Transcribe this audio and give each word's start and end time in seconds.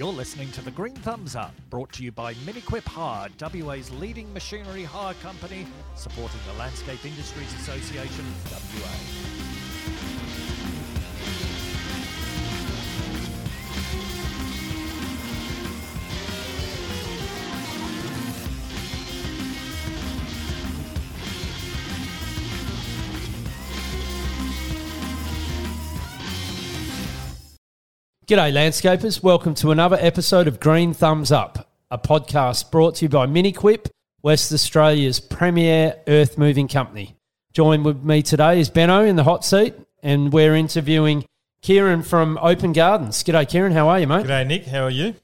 You're 0.00 0.10
listening 0.10 0.50
to 0.52 0.62
the 0.62 0.70
Green 0.70 0.94
Thumbs 0.94 1.36
Up, 1.36 1.52
brought 1.68 1.92
to 1.92 2.02
you 2.02 2.10
by 2.10 2.32
Miniquip 2.32 2.86
Hire, 2.86 3.28
WA's 3.38 3.90
leading 3.90 4.32
machinery 4.32 4.82
hire 4.82 5.12
company, 5.12 5.66
supporting 5.94 6.40
the 6.46 6.58
Landscape 6.58 7.04
Industries 7.04 7.52
Association, 7.52 8.24
WA. 8.50 9.59
G'day, 28.30 28.52
landscapers. 28.52 29.24
Welcome 29.24 29.56
to 29.56 29.72
another 29.72 29.96
episode 29.98 30.46
of 30.46 30.60
Green 30.60 30.94
Thumbs 30.94 31.32
Up, 31.32 31.68
a 31.90 31.98
podcast 31.98 32.70
brought 32.70 32.94
to 32.94 33.06
you 33.06 33.08
by 33.08 33.26
Miniquip, 33.26 33.90
West 34.22 34.52
Australia's 34.52 35.18
premier 35.18 35.96
earth 36.06 36.38
moving 36.38 36.68
company. 36.68 37.16
Joined 37.52 37.84
with 37.84 38.04
me 38.04 38.22
today 38.22 38.60
is 38.60 38.70
Benno 38.70 39.04
in 39.04 39.16
the 39.16 39.24
hot 39.24 39.44
seat, 39.44 39.74
and 40.04 40.32
we're 40.32 40.54
interviewing 40.54 41.24
Kieran 41.60 42.04
from 42.04 42.38
Open 42.40 42.72
Gardens. 42.72 43.24
G'day, 43.24 43.48
Kieran. 43.48 43.72
How 43.72 43.88
are 43.88 43.98
you, 43.98 44.06
mate? 44.06 44.24
G'day, 44.26 44.46
Nick. 44.46 44.66
How 44.66 44.84
are 44.84 44.90
you? 44.90 45.16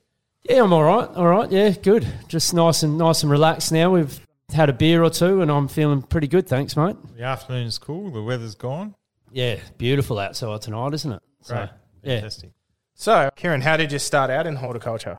Yeah, 0.43 0.65
I'm 0.65 0.73
all 0.73 0.83
right. 0.83 1.09
All 1.11 1.29
right. 1.29 1.49
Yeah, 1.49 1.71
good. 1.71 2.05
Just 2.27 2.55
nice 2.55 2.83
and 2.83 2.99
nice 2.99 3.23
and 3.23 3.31
relaxed 3.31 3.71
now. 3.71 3.93
We've 3.93 4.19
had 4.53 4.69
a 4.69 4.73
beer 4.73 5.05
or 5.05 5.11
two, 5.11 5.43
and 5.43 5.53
I'm 5.53 5.69
feeling 5.69 6.03
pretty 6.03 6.27
good. 6.27 6.49
Thanks, 6.49 6.77
mate. 6.77 6.97
The 7.17 7.23
afternoon's 7.23 7.79
cool. 7.79 8.11
The 8.11 8.21
weather's 8.21 8.57
gone. 8.57 8.97
Yeah, 9.31 9.61
beautiful 9.79 10.19
outside 10.19 10.61
tonight, 10.63 10.93
isn't 10.93 11.13
it? 11.13 11.23
So, 11.43 11.55
Great. 11.55 11.69
yeah. 12.03 12.15
Fantastic. 12.17 12.51
So, 12.99 13.29
Kieran, 13.37 13.61
how 13.61 13.77
did 13.77 13.93
you 13.93 13.99
start 13.99 14.31
out 14.31 14.47
in 14.47 14.57
horticulture? 14.57 15.19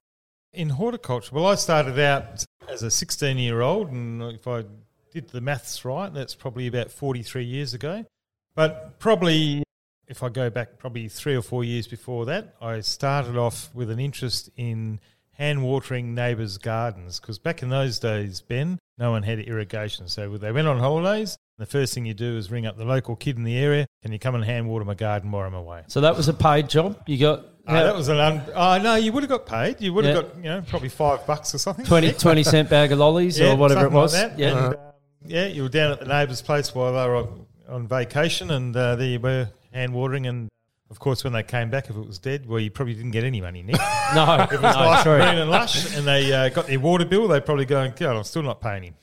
In 0.52 0.70
horticulture, 0.70 1.36
well, 1.36 1.46
I 1.46 1.54
started 1.54 2.00
out 2.00 2.44
as 2.68 2.82
a 2.82 2.90
16 2.90 3.38
year 3.38 3.62
old, 3.62 3.92
and 3.92 4.24
if 4.24 4.48
I 4.48 4.64
did 5.12 5.30
the 5.30 5.42
maths 5.42 5.86
right, 5.86 6.12
that's 6.12 6.34
probably 6.34 6.66
about 6.66 6.90
43 6.90 7.46
years 7.46 7.76
ago. 7.76 8.04
But 8.56 8.98
probably, 8.98 9.62
if 10.08 10.24
I 10.24 10.30
go 10.30 10.50
back 10.50 10.80
probably 10.80 11.08
three 11.08 11.36
or 11.36 11.44
four 11.44 11.64
years 11.64 11.86
before 11.88 12.26
that, 12.26 12.56
I 12.60 12.80
started 12.80 13.38
off 13.38 13.70
with 13.76 13.92
an 13.92 14.00
interest 14.00 14.50
in 14.58 15.00
hand 15.34 15.62
watering 15.62 16.16
neighbours' 16.16 16.58
gardens 16.58 17.20
because 17.20 17.38
back 17.38 17.62
in 17.62 17.70
those 17.70 18.00
days, 18.00 18.42
Ben, 18.42 18.80
no 18.98 19.12
one 19.12 19.22
had 19.22 19.38
irrigation. 19.38 20.08
So 20.08 20.36
they 20.38 20.52
went 20.52 20.68
on 20.68 20.80
holidays. 20.80 21.38
The 21.60 21.68
first 21.68 21.94
thing 21.94 22.08
you 22.08 22.16
do 22.16 22.38
is 22.38 22.50
ring 22.50 22.66
up 22.66 22.78
the 22.78 22.86
local 22.86 23.16
kid 23.16 23.38
in 23.38 23.44
the 23.44 23.58
area. 23.58 23.86
Can 24.02 24.12
you 24.12 24.18
come 24.18 24.34
and 24.34 24.44
hand 24.44 24.68
water 24.68 24.84
my 24.84 24.96
garden 24.96 25.32
while 25.32 25.46
I'm 25.46 25.54
away? 25.54 25.84
So 25.88 26.02
that 26.02 26.18
was 26.18 26.28
a 26.28 26.34
paid 26.34 26.70
job. 26.70 27.04
You 27.06 27.20
got 27.20 27.46
Uh, 27.68 27.84
that 27.84 27.96
was 27.96 28.08
an 28.08 28.18
un- 28.18 28.42
oh 28.56 28.78
no, 28.82 28.96
you 28.96 29.12
would 29.12 29.24
have 29.24 29.30
got 29.30 29.46
paid. 29.46 29.82
You 29.82 29.94
would 29.94 30.06
have 30.06 30.16
Yeah. 30.16 30.22
got 30.22 30.36
you 30.38 30.44
know 30.44 30.64
probably 30.68 30.90
five 30.90 31.26
bucks 31.28 31.54
or 31.54 31.58
something. 31.58 31.86
20, 31.86 32.14
20 32.20 32.44
cent 32.44 32.70
bag 32.70 32.92
of 32.92 33.00
lollies 33.00 33.38
Yeah, 33.38 33.52
or 33.52 33.56
whatever 33.58 33.82
it 33.82 33.84
something 33.92 33.96
like 33.96 34.02
was. 34.04 34.12
that. 34.14 34.40
Yeah. 34.40 34.48
And, 34.48 34.76
um, 34.76 34.76
yeah. 35.26 35.46
You 35.48 35.64
were 35.64 35.70
down 35.70 35.92
at 35.92 36.00
the 36.00 36.06
neighbour's 36.06 36.42
place 36.42 36.74
while 36.74 36.94
they 36.94 37.08
were 37.10 37.16
on, 37.18 37.46
on 37.68 37.88
vacation, 37.88 38.52
and 38.52 38.76
uh, 38.76 38.96
there 38.96 39.08
you 39.08 39.20
were 39.20 39.50
hand 39.74 39.94
watering. 39.94 40.28
And 40.28 40.50
of 40.90 41.00
course, 41.00 41.26
when 41.26 41.34
they 41.34 41.44
came 41.44 41.70
back, 41.70 41.90
if 41.90 41.98
it 41.98 42.08
was 42.08 42.18
dead, 42.20 42.46
well, 42.48 42.60
you 42.62 42.72
probably 42.72 42.94
didn't 42.94 43.12
get 43.12 43.26
any 43.26 43.42
money, 43.42 43.64
Nick. 43.64 43.76
No, 44.16 44.24
It 44.50 44.52
was 44.52 44.62
no, 44.62 44.86
like 44.86 45.04
true. 45.04 45.18
green 45.18 45.38
and 45.38 45.50
lush, 45.52 45.94
and 45.98 46.08
they 46.08 46.32
uh, 46.32 46.48
got 46.48 46.68
their 46.68 46.80
water 46.80 47.04
bill. 47.04 47.28
They 47.28 47.42
probably 47.42 47.66
going, 47.66 47.92
God, 47.98 48.16
I'm 48.16 48.24
still 48.24 48.44
not 48.44 48.62
paying 48.62 48.84
him. 48.84 48.96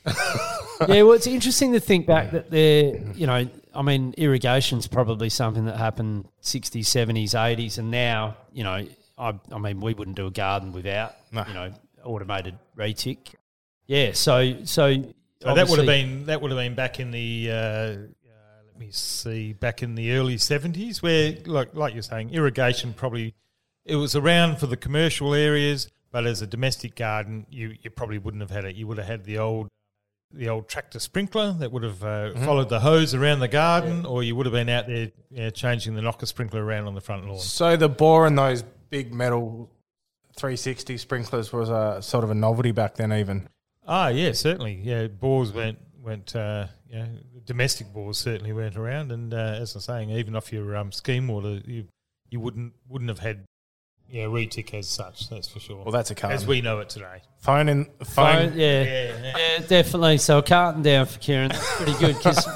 yeah, 0.87 1.03
well, 1.03 1.11
it's 1.13 1.27
interesting 1.27 1.73
to 1.73 1.79
think 1.79 2.07
back 2.07 2.31
that 2.31 2.49
they're, 2.49 2.97
you 3.13 3.27
know, 3.27 3.47
I 3.75 3.81
mean, 3.81 4.13
irrigation's 4.17 4.87
probably 4.87 5.29
something 5.29 5.65
that 5.65 5.77
happened 5.77 6.27
60s, 6.41 6.81
70s, 6.81 7.31
80s, 7.31 7.77
and 7.77 7.91
now, 7.91 8.37
you 8.53 8.63
know, 8.63 8.85
I, 9.17 9.33
I 9.51 9.57
mean, 9.57 9.79
we 9.81 9.93
wouldn't 9.93 10.17
do 10.17 10.27
a 10.27 10.31
garden 10.31 10.71
without, 10.71 11.15
No. 11.31 11.43
you 11.47 11.53
know, 11.53 11.73
automated 12.03 12.57
retic. 12.77 13.35
Yeah, 13.87 14.11
so 14.13 14.63
so, 14.63 14.93
So 15.41 15.53
that 15.53 15.67
would 15.69 15.77
have 15.77 15.85
been 15.87 16.25
that 16.25 16.41
would 16.41 16.51
have 16.51 16.57
been 16.57 16.75
back 16.75 16.99
in 16.99 17.11
the 17.11 17.49
uh, 17.51 17.55
uh, 17.55 17.97
let 18.65 18.79
me 18.79 18.87
see 18.91 19.53
back 19.53 19.83
in 19.83 19.95
the 19.95 20.11
early 20.13 20.37
seventies, 20.37 21.03
where 21.03 21.35
like 21.45 21.75
like 21.75 21.93
you're 21.93 22.01
saying, 22.03 22.31
irrigation 22.31 22.93
probably 22.93 23.35
it 23.85 23.95
was 23.97 24.15
around 24.15 24.57
for 24.57 24.65
the 24.67 24.75
commercial 24.77 25.33
areas, 25.35 25.89
but 26.11 26.25
as 26.25 26.41
a 26.41 26.47
domestic 26.47 26.95
garden, 26.95 27.45
you 27.51 27.75
you 27.83 27.89
probably 27.91 28.17
wouldn't 28.17 28.41
have 28.41 28.49
had 28.51 28.65
it. 28.65 28.75
You 28.75 28.87
would 28.87 28.97
have 28.97 29.07
had 29.07 29.23
the 29.25 29.37
old 29.37 29.69
the 30.33 30.49
old 30.49 30.67
tractor 30.67 30.99
sprinkler 30.99 31.53
that 31.53 31.71
would 31.71 31.83
have 31.83 32.03
uh, 32.03 32.33
followed 32.39 32.69
the 32.69 32.79
hose 32.79 33.13
around 33.13 33.39
the 33.39 33.47
garden, 33.47 34.05
or 34.05 34.23
you 34.23 34.35
would 34.35 34.45
have 34.45 34.53
been 34.53 34.69
out 34.69 34.87
there 34.87 35.11
yeah, 35.29 35.49
changing 35.49 35.95
the 35.95 36.01
knocker 36.01 36.25
sprinkler 36.25 36.63
around 36.63 36.87
on 36.87 36.95
the 36.95 37.01
front 37.01 37.27
lawn. 37.27 37.39
So, 37.39 37.77
the 37.77 37.89
bore 37.89 38.27
and 38.27 38.37
those 38.37 38.63
big 38.89 39.13
metal 39.13 39.69
360 40.35 40.97
sprinklers 40.97 41.53
was 41.53 41.69
a 41.69 42.01
sort 42.01 42.23
of 42.23 42.29
a 42.29 42.35
novelty 42.35 42.71
back 42.71 42.95
then, 42.95 43.13
even. 43.13 43.47
Ah, 43.87 44.09
yeah, 44.09 44.31
certainly. 44.33 44.79
Yeah, 44.83 45.07
bores 45.07 45.51
went 45.51 45.79
went. 46.01 46.35
Uh, 46.35 46.67
you 46.89 46.99
know, 46.99 47.07
domestic 47.45 47.91
bores 47.93 48.17
certainly 48.17 48.53
weren't 48.53 48.77
around, 48.77 49.11
and 49.11 49.33
uh, 49.33 49.57
as 49.59 49.75
I'm 49.75 49.81
saying, 49.81 50.09
even 50.11 50.35
off 50.35 50.51
your 50.51 50.75
um, 50.75 50.91
scheme 50.91 51.27
water, 51.27 51.61
you 51.65 51.85
you 52.29 52.39
wouldn't 52.39 52.73
wouldn't 52.87 53.09
have 53.09 53.19
had 53.19 53.45
yeah 54.09 54.23
retic 54.25 54.73
as 54.73 54.87
such. 54.87 55.29
That's 55.29 55.47
for 55.47 55.59
sure. 55.59 55.83
Well, 55.83 55.91
that's 55.91 56.11
a 56.11 56.15
carton. 56.15 56.35
as 56.35 56.45
we 56.47 56.61
know 56.61 56.79
it 56.79 56.89
today. 56.89 57.21
phone 57.39 57.69
in 57.69 57.85
Phone, 58.03 58.49
phone. 58.49 58.53
yeah. 58.57 58.83
Yeah, 58.83 59.37
Yeah, 59.37 59.59
definitely. 59.67 60.17
So 60.17 60.37
a 60.39 60.43
carton 60.43 60.81
down 60.81 61.05
for 61.05 61.19
Kieran. 61.19 61.49
That's 61.49 61.75
pretty 61.77 61.93
good 61.99 62.15
because 62.17 62.47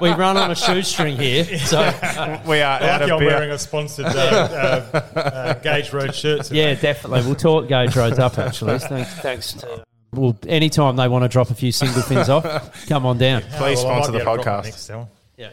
we 0.00 0.08
run 0.10 0.36
on 0.36 0.50
a 0.50 0.54
shoestring 0.54 1.16
here. 1.16 1.44
So 1.58 1.80
We 2.46 2.60
are 2.60 2.80
out 2.80 3.00
Lucky 3.00 3.04
of 3.04 3.10
I'm 3.12 3.18
beer. 3.18 3.28
wearing 3.28 3.50
a 3.50 3.58
sponsored 3.58 4.06
uh, 4.06 4.10
uh, 4.14 5.18
uh, 5.18 5.54
Gage 5.54 5.92
Road 5.92 6.14
shirt. 6.14 6.44
today. 6.44 6.70
Yeah, 6.70 6.80
definitely. 6.80 7.22
We'll 7.26 7.34
talk 7.34 7.68
Gage 7.68 7.94
Roads 7.96 8.18
up 8.18 8.38
actually. 8.38 8.78
Thanks, 8.78 9.14
thanks 9.20 9.52
to. 9.54 9.84
Well, 10.12 10.36
anytime 10.46 10.94
they 10.96 11.08
want 11.08 11.24
to 11.24 11.28
drop 11.28 11.50
a 11.50 11.54
few 11.54 11.72
single 11.72 12.02
fins 12.02 12.28
off, 12.28 12.86
come 12.86 13.04
on 13.04 13.18
down. 13.18 13.42
Please 13.42 13.80
Oh, 13.82 13.88
well, 13.88 14.02
sponsor 14.04 14.12
the 14.12 14.20
able 14.22 14.36
to 14.36 14.42
drop 14.42 14.46
podcast. 14.46 14.60
it 14.60 14.64
next 14.66 14.86
time. 14.86 15.06
Yeah. 15.36 15.50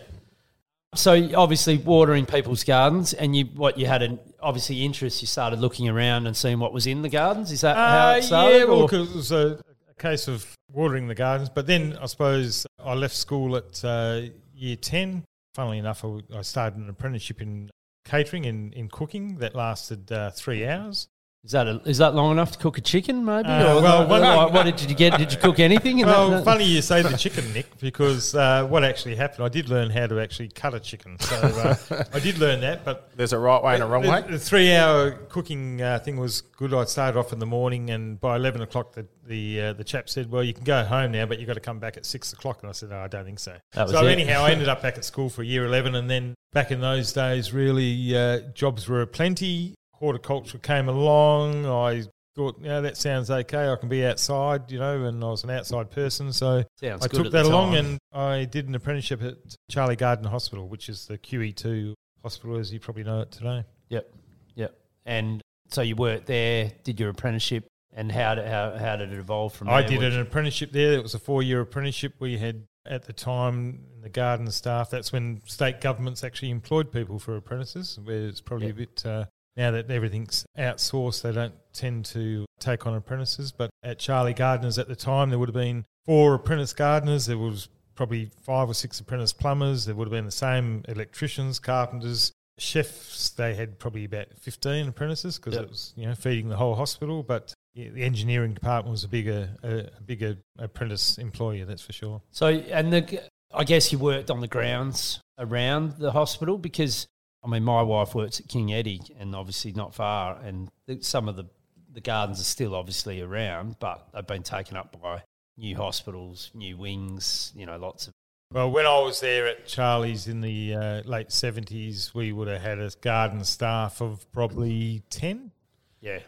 So 0.94 1.30
obviously 1.36 1.78
watering 1.78 2.26
people's 2.26 2.66
gardens, 2.66 3.14
and 3.14 3.34
you 3.34 3.46
what 3.56 3.78
you 3.78 3.86
had 3.88 4.02
an 4.02 4.20
obviously 4.42 4.84
interest. 4.84 5.22
You 5.22 5.28
started 5.28 5.60
looking 5.60 5.88
around 5.88 6.28
and 6.28 6.36
seeing 6.36 6.60
what 6.60 6.74
was 6.74 6.86
in 6.86 7.02
the 7.02 7.08
gardens. 7.08 7.50
Is 7.52 7.62
that 7.62 7.78
how 7.78 8.10
Uh, 8.10 8.16
it 8.18 8.24
started? 8.24 8.58
yeah, 8.58 8.64
well, 8.66 8.82
or- 8.82 8.90
'cause 8.90 9.10
it 9.10 9.16
was 9.16 9.32
a, 9.32 9.60
a 9.90 9.94
case 10.02 10.28
of 10.28 10.54
watering 10.70 11.08
the 11.08 11.16
gardens. 11.16 11.50
But 11.50 11.66
then 11.66 11.98
I 12.02 12.08
suppose 12.08 12.66
I 12.84 12.94
left 12.94 13.16
school 13.16 13.56
at 13.56 13.84
uh, 13.86 14.22
year 14.54 14.76
10. 14.76 15.24
Funnily 15.56 15.78
enough, 15.78 16.04
I 16.36 16.42
started 16.42 16.78
an 16.80 16.90
apprenticeship 16.90 17.42
in 17.42 17.70
catering 18.04 18.44
in, 18.44 18.74
in 18.74 18.90
cooking 18.90 19.38
that 19.38 19.56
lasted 19.56 20.12
uh, 20.12 20.32
three 20.32 20.68
hours. 20.68 21.08
Is 21.44 21.52
that 21.52 21.68
a, 21.68 21.82
is 21.86 21.98
that 21.98 22.14
long 22.14 22.32
enough 22.32 22.52
to 22.52 22.60
cook 22.60 22.78
a 22.78 22.82
chicken? 22.82 23.26
Maybe. 23.26 23.50
Uh, 23.50 23.78
or 23.78 23.82
well, 23.82 24.08
one- 24.08 24.22
what, 24.22 24.54
what 24.54 24.64
did 24.64 24.80
you 24.82 24.96
get? 24.96 25.18
Did 25.18 25.32
you 25.32 25.40
cook 25.40 25.60
anything? 25.60 25.98
in 25.98 26.06
Well, 26.06 26.30
that- 26.30 26.46
funny 26.46 26.66
you 26.66 26.84
say 26.84 27.02
the 27.02 27.18
chicken, 27.18 27.52
Nick, 27.52 27.80
because 27.80 28.36
uh, 28.36 28.68
what 28.68 28.84
actually 28.84 29.16
happened, 29.16 29.46
I 29.46 29.50
did 29.50 29.68
learn 29.68 29.90
how 29.90 30.06
to 30.06 30.20
actually 30.20 30.50
cut 30.50 30.76
a 30.76 30.80
chicken. 30.80 31.18
So 31.20 31.36
uh, 31.36 32.04
I 32.14 32.20
did 32.20 32.38
learn 32.38 32.62
that, 32.62 32.86
but 32.86 33.10
There's 33.16 33.34
a 33.34 33.40
right 33.40 33.64
way 33.64 33.74
and 33.74 33.84
a 33.84 33.88
wrong 33.88 34.04
the, 34.04 34.12
way. 34.12 34.22
The 34.30 34.38
three 34.38 34.74
hour 34.76 35.12
cooking 35.12 35.82
uh, 35.82 35.98
thing 36.00 36.18
was 36.18 36.42
good. 36.42 36.76
I 36.76 36.86
started 36.86 37.18
off 37.18 37.34
in 37.34 37.40
the 37.40 37.48
morning, 37.48 37.90
and 37.90 38.22
by 38.22 38.36
eleven 38.36 38.62
o'clock, 38.62 38.94
the 38.94 39.08
the 39.26 39.62
uh, 39.62 39.74
the 39.74 39.84
chap 39.84 40.10
said, 40.10 40.30
"Well, 40.30 40.44
you 40.44 40.54
can 40.54 40.64
go 40.64 40.84
home 40.84 41.12
now, 41.12 41.26
but 41.26 41.40
you've 41.40 41.48
got 41.48 41.56
to 41.56 41.60
come 41.60 41.80
back 41.80 41.98
at 41.98 42.06
six 42.06 42.34
o'clock." 42.34 42.60
And 42.62 42.70
I 42.70 42.74
said, 42.74 42.90
"No, 42.90 43.00
I 43.00 43.08
don't 43.08 43.26
think 43.26 43.40
so." 43.40 43.56
That 43.74 43.84
was 43.84 43.94
so 43.94 44.06
it. 44.06 44.12
anyhow, 44.12 44.44
I 44.44 44.52
ended 44.52 44.70
up 44.70 44.84
back 44.84 44.98
at 44.98 45.06
school 45.06 45.30
for 45.30 45.42
year 45.42 45.66
eleven, 45.66 45.96
and 45.96 46.08
then 46.08 46.36
back 46.54 46.70
in 46.70 46.82
those 46.82 47.14
days, 47.14 47.52
really 47.52 48.16
uh, 48.16 48.42
jobs 48.54 48.88
were 48.88 49.02
aplenty. 49.02 49.74
Horticulture 50.02 50.58
came 50.58 50.90
along. 50.90 51.66
I 51.66 52.04
thought, 52.36 52.58
yeah, 52.62 52.80
that 52.82 52.98
sounds 52.98 53.30
okay. 53.30 53.70
I 53.70 53.76
can 53.76 53.88
be 53.88 54.06
outside, 54.06 54.72
you 54.72 54.80
know, 54.80 55.04
and 55.06 55.24
I 55.24 55.28
was 55.28 55.44
an 55.44 55.52
outside 55.52 55.92
person, 55.92 56.34
so 56.34 56.64
Sounds 56.80 57.06
I 57.06 57.08
took 57.08 57.32
that 57.32 57.46
along 57.46 57.76
and 57.76 57.98
I 58.12 58.46
did 58.46 58.68
an 58.68 58.74
apprenticeship 58.76 59.22
at 59.22 59.36
Charlie 59.70 59.96
Gairdner 59.96 60.28
Hospital, 60.30 60.68
which 60.68 60.90
is 60.90 61.06
the 61.06 61.18
QE2 61.18 61.94
hospital, 62.24 62.58
as 62.58 62.74
you 62.74 62.80
probably 62.80 63.04
know 63.04 63.22
it 63.22 63.32
today. 63.32 63.64
Yep, 63.90 64.12
yep. 64.56 64.76
And 65.06 65.42
so 65.70 65.82
you 65.82 65.96
worked 65.96 66.26
there, 66.26 66.72
did 66.84 67.00
your 67.00 67.10
apprenticeship, 67.10 67.68
and 67.94 68.12
how 68.12 68.36
did 68.36 68.48
how, 68.48 68.76
how 68.78 68.96
did 68.96 69.12
it 69.14 69.20
evolve 69.20 69.54
from 69.54 69.68
there? 69.68 69.76
I 69.76 69.82
did 69.84 70.02
an 70.02 70.20
apprenticeship 70.20 70.72
there. 70.72 70.94
It 70.94 71.04
was 71.04 71.14
a 71.14 71.20
four 71.20 71.44
year 71.44 71.62
apprenticeship. 71.62 72.16
We 72.20 72.38
had 72.38 72.64
at 72.88 73.04
the 73.04 73.14
time 73.14 73.84
the 74.02 74.10
garden 74.10 74.50
staff. 74.50 74.90
That's 74.90 75.12
when 75.12 75.42
state 75.46 75.82
governments 75.82 76.24
actually 76.24 76.50
employed 76.50 76.92
people 76.92 77.20
for 77.20 77.36
apprentices. 77.36 78.00
Where 78.02 78.28
it's 78.28 78.42
probably 78.42 78.68
Yep. 78.68 78.76
a 78.76 78.78
bit 78.78 79.06
uh, 79.06 79.26
now 79.58 79.72
that 79.72 79.90
everything's 79.92 80.46
outsourced, 80.58 81.22
they 81.22 81.32
don't 81.32 81.54
tend 81.74 82.06
to 82.06 82.46
take 82.60 82.86
on 82.88 82.96
apprentices. 82.96 83.52
But 83.52 83.70
at 83.84 84.00
Charlie 84.00 84.34
Gairdner's 84.34 84.78
at 84.78 84.88
the 84.88 84.96
time, 84.96 85.30
there 85.30 85.40
would 85.40 85.50
have 85.50 85.56
been 85.56 85.86
four 86.06 86.34
apprentice 86.34 86.74
gardeners. 86.74 87.26
There 87.26 87.38
was 87.38 87.70
probably 87.96 88.32
five 88.42 88.70
or 88.70 88.74
six 88.74 89.00
apprentice 89.00 89.34
plumbers. 89.34 89.86
There 89.86 89.96
would 89.96 90.08
have 90.08 90.12
been 90.12 90.26
the 90.26 90.32
same 90.32 90.84
electricians, 90.88 91.60
carpenters, 91.60 92.32
chefs. 92.58 93.30
They 93.32 93.56
had 93.56 93.80
probably 93.80 94.06
about 94.06 94.28
fifteen 94.40 94.88
apprentices 94.88 95.38
because 95.38 95.56
Yep. 95.56 95.64
it 95.64 95.70
was 95.70 95.94
you 95.96 96.08
know 96.08 96.16
feeding 96.16 96.50
the 96.50 96.58
whole 96.58 96.76
hospital. 96.76 97.24
But 97.24 97.54
the 97.76 98.04
engineering 98.04 98.54
department 98.54 98.92
was 98.92 99.04
a 99.04 99.08
bigger 99.08 99.50
a, 99.64 99.90
a 99.98 100.02
bigger 100.06 100.38
apprentice 100.60 101.18
employer, 101.18 101.66
that's 101.66 101.82
for 101.82 101.94
sure. 101.94 102.22
So, 102.32 102.48
and 102.48 102.92
the, 102.92 103.22
I 103.54 103.64
guess 103.64 103.92
you 103.92 103.98
worked 104.00 104.30
on 104.30 104.42
the 104.42 104.48
grounds 104.48 105.20
around 105.40 105.94
the 105.98 106.12
hospital 106.12 106.58
because, 106.58 107.08
I 107.44 107.48
mean, 107.48 107.64
my 107.64 107.82
wife 107.82 108.14
works 108.14 108.40
at 108.40 108.48
King 108.48 108.74
Eddie 108.74 109.02
and 109.20 109.36
obviously 109.36 109.72
not 109.72 109.96
far. 109.96 110.38
And 110.42 110.70
some 111.02 111.28
of 111.28 111.36
the 111.36 111.46
the 111.94 112.02
gardens 112.02 112.40
are 112.40 112.46
still 112.46 112.74
obviously 112.74 113.22
around, 113.22 113.76
but 113.80 114.08
they've 114.14 114.26
been 114.26 114.44
taken 114.44 114.78
up 114.78 115.00
by 115.02 115.24
new 115.58 115.76
hospitals, 115.76 116.50
new 116.54 116.78
wings. 116.78 117.52
You 117.56 117.66
know, 117.66 117.78
lots 117.78 118.08
of 118.08 118.14
Well, 118.54 118.72
when 118.72 118.86
I 118.86 119.00
was 119.00 119.20
there 119.20 119.48
at 119.48 119.68
Charlie's 119.68 120.28
in 120.28 120.42
the 120.42 120.74
uh, 120.74 121.02
late 121.04 121.30
70s, 121.30 122.14
we 122.14 122.32
would 122.32 122.48
have 122.48 122.62
had 122.62 122.80
a 122.80 122.92
garden 123.02 123.44
staff 123.44 124.02
of 124.02 124.30
probably 124.32 125.04
10. 125.10 125.52
yeah, 126.00 126.20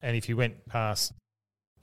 And 0.00 0.16
if 0.16 0.28
you 0.28 0.36
went 0.36 0.66
past 0.66 1.12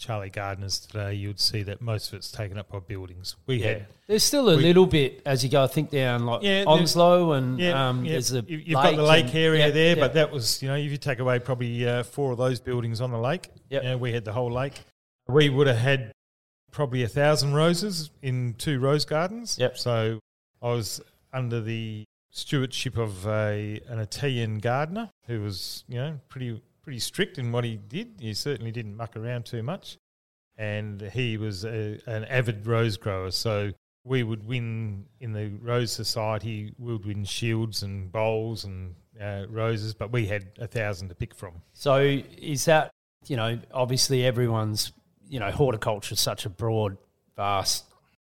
Charlie 0.04 0.30
Gairdner's 0.30 0.80
today, 0.80 1.14
you'd 1.14 1.40
see 1.40 1.64
that 1.64 1.82
most 1.82 2.10
of 2.10 2.16
it's 2.16 2.30
taken 2.30 2.58
up 2.58 2.70
by 2.70 2.80
buildings. 2.80 3.38
We 3.48 3.56
yeah. 3.58 3.68
had. 3.68 3.86
There's 4.08 4.24
still 4.24 4.50
a 4.50 4.58
we- 4.58 4.64
little 4.64 4.86
bit 4.86 5.22
as 5.26 5.44
you 5.46 5.50
go. 5.50 5.64
I 5.64 5.68
think 5.68 5.92
down 5.92 6.26
like 6.26 6.44
Yeah, 6.44 6.66
Onslow 6.68 7.32
and 7.32 7.58
Yeah, 7.58 7.88
um, 7.90 8.04
yeah. 8.04 8.12
there's 8.12 8.34
a 8.34 8.42
You- 8.46 8.58
you've 8.58 8.74
got 8.74 8.96
the 8.98 9.04
lake 9.04 9.28
and- 9.28 9.36
area 9.36 9.68
yeah, 9.68 9.72
there, 9.72 9.96
yeah. 9.96 10.02
but 10.02 10.14
that 10.16 10.30
was 10.32 10.62
you 10.62 10.68
know 10.68 10.76
if 10.76 10.92
you 10.92 10.98
take 10.98 11.20
away 11.20 11.40
probably 11.40 11.88
uh, 11.88 12.04
four 12.04 12.34
of 12.34 12.38
those 12.38 12.60
buildings 12.60 13.00
on 13.00 13.12
the 13.12 13.18
lake, 13.18 13.50
Yep. 13.70 13.84
you 13.84 13.90
know, 13.90 13.98
we 13.98 14.12
had 14.12 14.26
the 14.26 14.34
whole 14.34 14.52
lake. 14.52 14.82
We 15.30 15.50
would 15.50 15.68
have 15.68 15.78
had 15.78 16.12
probably 16.72 17.04
a 17.04 17.08
thousand 17.08 17.54
roses 17.54 18.10
in 18.22 18.56
two 18.58 18.80
rose 18.80 19.06
gardens. 19.06 19.58
Yep. 19.58 19.78
So 19.78 20.20
I 20.62 20.68
was 20.70 21.00
under 21.32 21.62
the 21.62 22.04
stewardship 22.30 22.98
of 22.98 23.26
a 23.28 23.80
an 23.88 24.00
Italian 24.00 24.58
gardener 24.60 25.12
who 25.28 25.42
was 25.42 25.84
you 25.88 25.96
know 25.96 26.20
pretty 26.28 26.62
pretty 26.84 27.00
strict 27.00 27.38
in 27.38 27.52
what 27.52 27.64
he 27.64 27.78
did. 27.78 28.16
He 28.20 28.34
certainly 28.34 28.72
didn't 28.72 28.96
muck 28.96 29.16
around 29.16 29.46
too 29.46 29.64
much, 29.64 29.98
and 30.58 31.02
he 31.02 31.38
was 31.38 31.66
a, 31.66 32.00
an 32.06 32.26
avid 32.26 32.68
rose 32.68 32.98
grower. 32.98 33.32
So 33.32 33.72
we 34.04 34.24
would 34.24 34.46
win 34.46 35.06
in 35.20 35.34
the 35.34 35.50
Rose 35.62 35.92
Society. 35.92 36.74
We 36.78 36.94
would 36.94 37.06
win 37.06 37.24
shields 37.24 37.84
and 37.84 38.12
bowls 38.12 38.66
and 38.66 38.96
uh, 39.20 39.46
roses, 39.50 39.94
but 39.94 40.12
we 40.12 40.28
had 40.28 40.48
a 40.60 40.68
thousand 40.68 41.10
to 41.10 41.16
pick 41.16 41.34
from. 41.34 41.62
So 41.74 42.00
is 42.00 42.66
that 42.66 42.92
you 43.28 43.38
know 43.38 43.60
obviously 43.74 44.26
everyone's 44.26 44.92
you 45.28 45.40
know 45.40 45.52
horticulture 45.52 46.14
is 46.14 46.20
such 46.20 46.46
a 46.46 46.50
broad, 46.50 46.98
vast. 47.36 47.86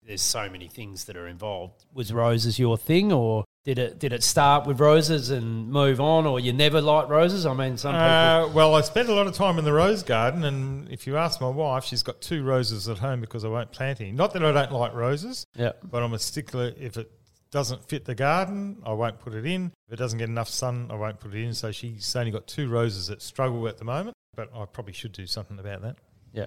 There's 0.05 0.23
so 0.23 0.49
many 0.51 0.67
things 0.67 1.05
that 1.05 1.17
are 1.17 1.29
involved. 1.29 1.85
Was 1.95 2.13
roses 2.13 2.59
your 2.59 2.77
thing, 2.77 3.13
or 3.13 3.45
did 3.75 3.79
it 3.79 3.99
did 4.01 4.13
it 4.13 4.25
start 4.25 4.67
with 4.67 4.81
roses 4.81 5.31
and 5.31 5.69
move 5.69 6.01
on, 6.01 6.27
or 6.27 6.41
you 6.41 6.53
never 6.53 6.81
liked 6.81 7.09
roses? 7.09 7.47
I 7.47 7.55
mean, 7.55 7.77
some 7.77 7.95
people. 7.95 8.05
Uh, 8.05 8.49
well, 8.49 8.75
I 8.75 8.81
spent 8.81 9.09
a 9.09 9.15
lot 9.15 9.29
of 9.29 9.35
time 9.35 9.59
in 9.61 9.65
the 9.65 9.73
rose 9.73 10.03
garden, 10.03 10.43
and 10.43 10.91
if 10.91 11.07
you 11.07 11.17
ask 11.17 11.41
my 11.41 11.49
wife, 11.49 11.85
she's 11.85 12.03
got 12.03 12.21
two 12.21 12.43
roses 12.43 12.89
at 12.89 12.99
home 12.99 13.21
because 13.21 13.45
I 13.45 13.49
won't 13.49 13.71
plant 13.71 14.01
any. 14.01 14.11
Not 14.11 14.33
that 14.33 14.45
I 14.45 14.51
don't 14.51 14.73
like 14.73 14.93
roses, 14.93 15.47
yeah, 15.57 15.73
but 15.85 16.03
I'm 16.03 16.13
a 16.15 16.19
stickler. 16.19 16.73
If 16.81 16.97
it 16.97 17.13
doesn't 17.53 17.89
fit 17.89 18.07
the 18.07 18.17
garden, 18.17 18.83
I 18.85 18.93
won't 18.93 19.21
put 19.21 19.35
it 19.35 19.47
in. 19.47 19.73
If 19.87 19.93
it 19.93 19.97
doesn't 19.99 20.19
get 20.19 20.29
enough 20.29 20.49
sun, 20.49 20.89
I 20.91 20.97
won't 20.97 21.21
put 21.21 21.33
it 21.33 21.45
in. 21.45 21.55
So 21.55 21.71
she's 21.71 22.17
only 22.17 22.33
got 22.33 22.49
two 22.49 22.69
roses 22.69 23.07
that 23.07 23.23
struggle 23.23 23.69
at 23.69 23.79
the 23.79 23.85
moment, 23.85 24.17
but 24.35 24.51
I 24.53 24.65
probably 24.65 24.95
should 24.95 25.13
do 25.13 25.27
something 25.27 25.61
about 25.61 25.83
that. 25.83 25.97
yeah. 26.33 26.47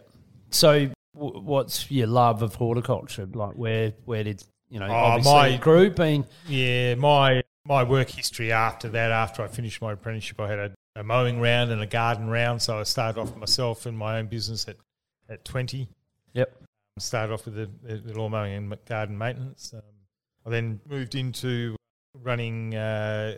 So 0.50 0.92
w- 1.16 1.40
what's 1.40 1.90
your 1.90 2.08
love 2.08 2.42
of 2.42 2.56
horticulture? 2.56 3.28
Like 3.34 3.54
where 3.54 3.94
where 4.04 4.26
did 4.26 4.44
you 4.74 4.80
know 4.80 4.88
Oh, 4.88 4.92
obviously 4.94 5.34
my- 5.34 5.58
grew 5.58 5.90
being 5.92 6.26
Yeah, 6.48 6.96
my 6.96 7.44
my 7.66 7.84
work 7.84 8.10
history 8.10 8.52
after 8.52 8.90
that, 8.90 9.12
after 9.12 9.42
I 9.44 9.48
finished 9.48 9.82
my 9.82 9.94
apprenticeship, 9.94 10.38
I 10.40 10.50
had 10.50 10.60
a, 10.60 10.72
a 10.98 11.04
mowing 11.04 11.40
round 11.40 11.72
and 11.72 11.82
a 11.82 11.86
garden 11.86 12.28
round. 12.30 12.62
So 12.62 12.78
I 12.80 12.84
started 12.84 13.22
off 13.22 13.34
myself 13.38 13.88
in 13.88 13.96
my 13.96 14.18
own 14.20 14.26
business 14.28 14.68
at, 14.68 14.76
at 15.30 15.46
20. 15.46 15.88
yep 16.34 16.52
Started 17.00 17.34
off 17.34 17.46
with 17.46 17.56
the, 17.56 17.70
the 17.98 18.20
lawn 18.20 18.32
mowing 18.32 18.54
and 18.54 18.86
garden 18.86 19.18
maintenance. 19.18 19.74
Um, 19.74 19.82
I 20.46 20.50
then 20.50 20.82
moved 20.90 21.16
into 21.16 21.78
running 22.22 22.76
uh, 22.76 23.38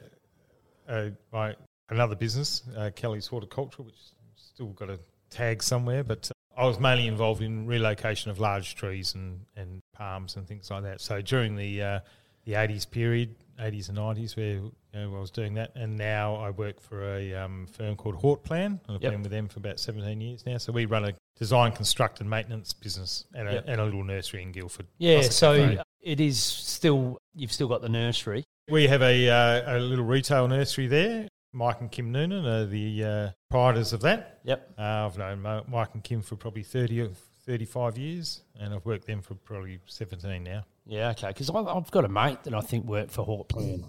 uh, 0.89 1.09
my 1.31 1.55
another 1.89 2.15
business, 2.15 2.63
uh, 2.75 2.89
Kelly's 2.95 3.27
Horticulture, 3.27 3.83
which 3.83 3.95
still 4.35 4.67
got 4.69 4.89
a 4.89 4.97
tag 5.29 5.61
somewhere, 5.61 6.03
but 6.03 6.31
uh, 6.31 6.33
I 6.57 6.65
was 6.65 6.79
mainly 6.79 7.07
involved 7.07 7.41
in 7.41 7.67
relocation 7.67 8.31
of 8.31 8.39
large 8.39 8.75
trees 8.75 9.13
and, 9.15 9.41
and 9.55 9.81
palms 9.93 10.35
and 10.35 10.47
things 10.47 10.69
like 10.71 10.83
that. 10.83 11.01
So 11.01 11.21
during 11.21 11.55
the 11.55 11.81
uh, 11.81 11.99
the 12.45 12.53
80s 12.53 12.89
period, 12.89 13.35
80s 13.59 13.89
and 13.89 13.97
90s, 13.97 14.37
where 14.37 14.45
you 14.47 14.71
know, 14.93 15.15
I 15.15 15.19
was 15.19 15.31
doing 15.31 15.55
that, 15.55 15.71
and 15.75 15.97
now 15.97 16.35
I 16.35 16.51
work 16.51 16.79
for 16.79 17.15
a 17.17 17.33
um, 17.33 17.65
firm 17.67 17.95
called 17.95 18.21
Hortplan. 18.21 18.79
I've 18.87 19.01
Yep. 19.01 19.11
been 19.11 19.21
with 19.23 19.31
them 19.31 19.47
for 19.47 19.59
about 19.59 19.79
17 19.79 20.21
years 20.21 20.45
now. 20.45 20.57
So 20.57 20.71
we 20.71 20.85
run 20.85 21.05
a 21.05 21.13
design, 21.37 21.71
construct, 21.71 22.21
and 22.21 22.29
maintenance 22.29 22.71
business 22.71 23.25
and 23.33 23.49
a, 23.49 23.53
Yep. 23.53 23.63
and 23.67 23.81
a 23.81 23.83
little 23.83 24.03
nursery 24.03 24.43
in 24.43 24.51
Guildford. 24.51 24.85
yeah. 24.99 25.21
So 25.21 25.57
cafe. 25.69 25.83
it 26.01 26.19
is 26.19 26.39
still 26.41 27.17
you've 27.33 27.51
still 27.51 27.67
got 27.67 27.81
the 27.81 27.89
nursery. 27.89 28.43
We 28.69 28.87
have 28.87 29.01
a, 29.01 29.29
uh, 29.29 29.77
a 29.77 29.79
little 29.79 30.05
retail 30.05 30.47
nursery 30.47 30.87
there. 30.87 31.27
Mike 31.55 31.79
and 31.79 31.89
Kim 31.91 32.11
Noonan 32.11 32.45
are 32.45 32.65
the 32.65 33.03
uh, 33.03 33.29
proprietors 33.49 33.93
of 33.93 34.01
that. 34.01 34.39
Yep. 34.43 34.73
Uh, 34.77 34.81
I've 34.81 35.17
known 35.17 35.63
Mike 35.67 35.89
and 35.93 36.03
Kim 36.03 36.21
for 36.21 36.35
probably 36.35 36.63
30 36.63 37.01
or 37.01 37.09
35 37.45 37.97
years, 37.97 38.41
and 38.59 38.73
I've 38.73 38.85
worked 38.85 39.07
them 39.07 39.21
for 39.21 39.35
probably 39.35 39.79
17 39.85 40.43
now. 40.43 40.65
Yeah, 40.85 41.11
okay. 41.11 41.29
Because 41.29 41.49
I've 41.49 41.91
got 41.91 42.05
a 42.05 42.09
mate 42.09 42.43
that 42.43 42.53
I 42.53 42.61
think 42.61 42.85
worked 42.85 43.11
for 43.11 43.23
Hort 43.23 43.47
Plan 43.47 43.85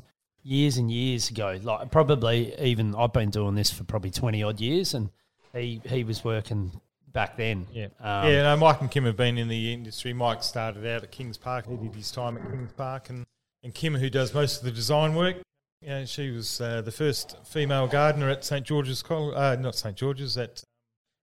years 0.47 0.77
and 0.77 0.91
years 0.91 1.29
ago. 1.29 1.59
Like 1.63 1.91
probably 1.91 2.55
even 2.61 2.95
I've 2.95 3.13
been 3.13 3.31
doing 3.31 3.55
this 3.55 3.71
for 3.71 3.85
probably 3.85 4.11
twenty 4.11 4.43
odd 4.43 4.61
years, 4.61 4.95
and 4.95 5.11
he 5.53 5.83
he 5.85 6.05
was 6.05 6.25
working 6.25 6.81
back 7.13 7.37
then. 7.37 7.67
Yeah. 7.73 7.87
Um, 8.01 8.31
yeah, 8.31 8.43
no, 8.43 8.57
Mike 8.57 8.81
and 8.81 8.91
Kim 8.91 9.05
have 9.05 9.17
been 9.17 9.39
in 9.39 9.49
the 9.49 9.73
industry. 9.73 10.13
Mike 10.13 10.43
started 10.43 10.87
out 10.87 11.03
at 11.03 11.11
Kings 11.11 11.37
Park. 11.37 11.67
He 11.67 11.77
did 11.77 11.95
his 11.95 12.11
time 12.11 12.37
at 12.37 12.49
Kings 12.51 12.73
Park. 12.73 13.11
And, 13.11 13.27
and 13.65 13.75
Kim, 13.75 13.95
who 13.95 14.11
does 14.11 14.35
most 14.35 14.59
of 14.59 14.65
the 14.65 14.71
design 14.71 15.15
work, 15.15 15.37
you 15.83 15.89
know, 15.89 16.05
she 16.05 16.31
was 16.31 16.61
uh, 16.61 16.83
the 16.83 16.93
first 16.93 17.37
female 17.45 17.87
gardener 17.87 18.29
at 18.29 18.45
St 18.45 18.65
George's 18.67 19.03
College, 19.03 19.35
uh, 19.37 19.57
not 19.61 19.75
St 19.75 19.97
George's, 19.97 20.37
at 20.37 20.63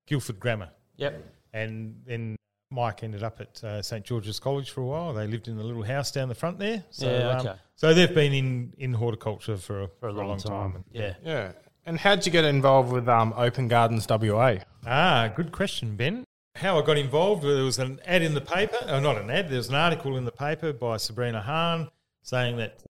Guildford 0.08 0.40
Grammar. 0.40 0.70
Yep. 0.98 1.24
And 1.54 1.96
then 2.06 2.36
Mike 2.72 3.04
ended 3.04 3.24
up 3.24 3.40
at 3.40 3.64
uh, 3.64 3.82
St 3.82 4.04
George's 4.06 4.40
College 4.40 4.72
for 4.72 4.82
a 4.82 4.86
while. 4.86 5.14
They 5.14 5.28
lived 5.28 5.48
in 5.48 5.58
the 5.58 5.64
little 5.64 5.84
house 5.84 6.12
down 6.12 6.30
the 6.30 6.36
front 6.36 6.60
there. 6.60 6.84
So, 6.90 7.10
Yeah, 7.10 7.30
um, 7.30 7.48
okay. 7.48 7.56
so 7.76 7.94
they've 7.94 8.14
been 8.14 8.34
in, 8.34 8.74
in 8.78 8.94
horticulture 8.94 9.58
for, 9.58 9.90
For 10.00 10.10
a 10.10 10.14
long, 10.14 10.38
time. 10.38 10.84
Yeah. 10.92 11.14
Yeah. 11.24 11.52
And 11.86 12.00
how'd 12.00 12.26
you 12.26 12.32
get 12.32 12.46
involved 12.46 12.92
with 12.92 13.10
um, 13.10 13.34
Open 13.36 13.68
Gardens 13.68 14.08
WA? 14.10 14.56
Ah, 14.86 15.32
good 15.36 15.52
question, 15.52 15.96
Ben. 15.96 16.24
How 16.56 16.80
I 16.80 16.86
got 16.86 16.98
involved, 16.98 17.44
there 17.44 17.64
was 17.64 17.80
an 17.80 18.00
ad 18.06 18.22
in 18.22 18.36
the 18.36 18.42
paper, 18.42 18.78
or 18.88 19.02
not 19.02 19.18
an 19.18 19.30
ad, 19.30 19.50
there 19.50 19.58
was 19.58 19.70
an 19.70 19.76
article 19.76 20.16
in 20.18 20.24
the 20.24 20.32
paper 20.32 20.72
by 20.72 20.98
Sabrina 20.98 21.42
Hahn 21.42 21.90
saying 22.22 22.58
that 22.58 22.84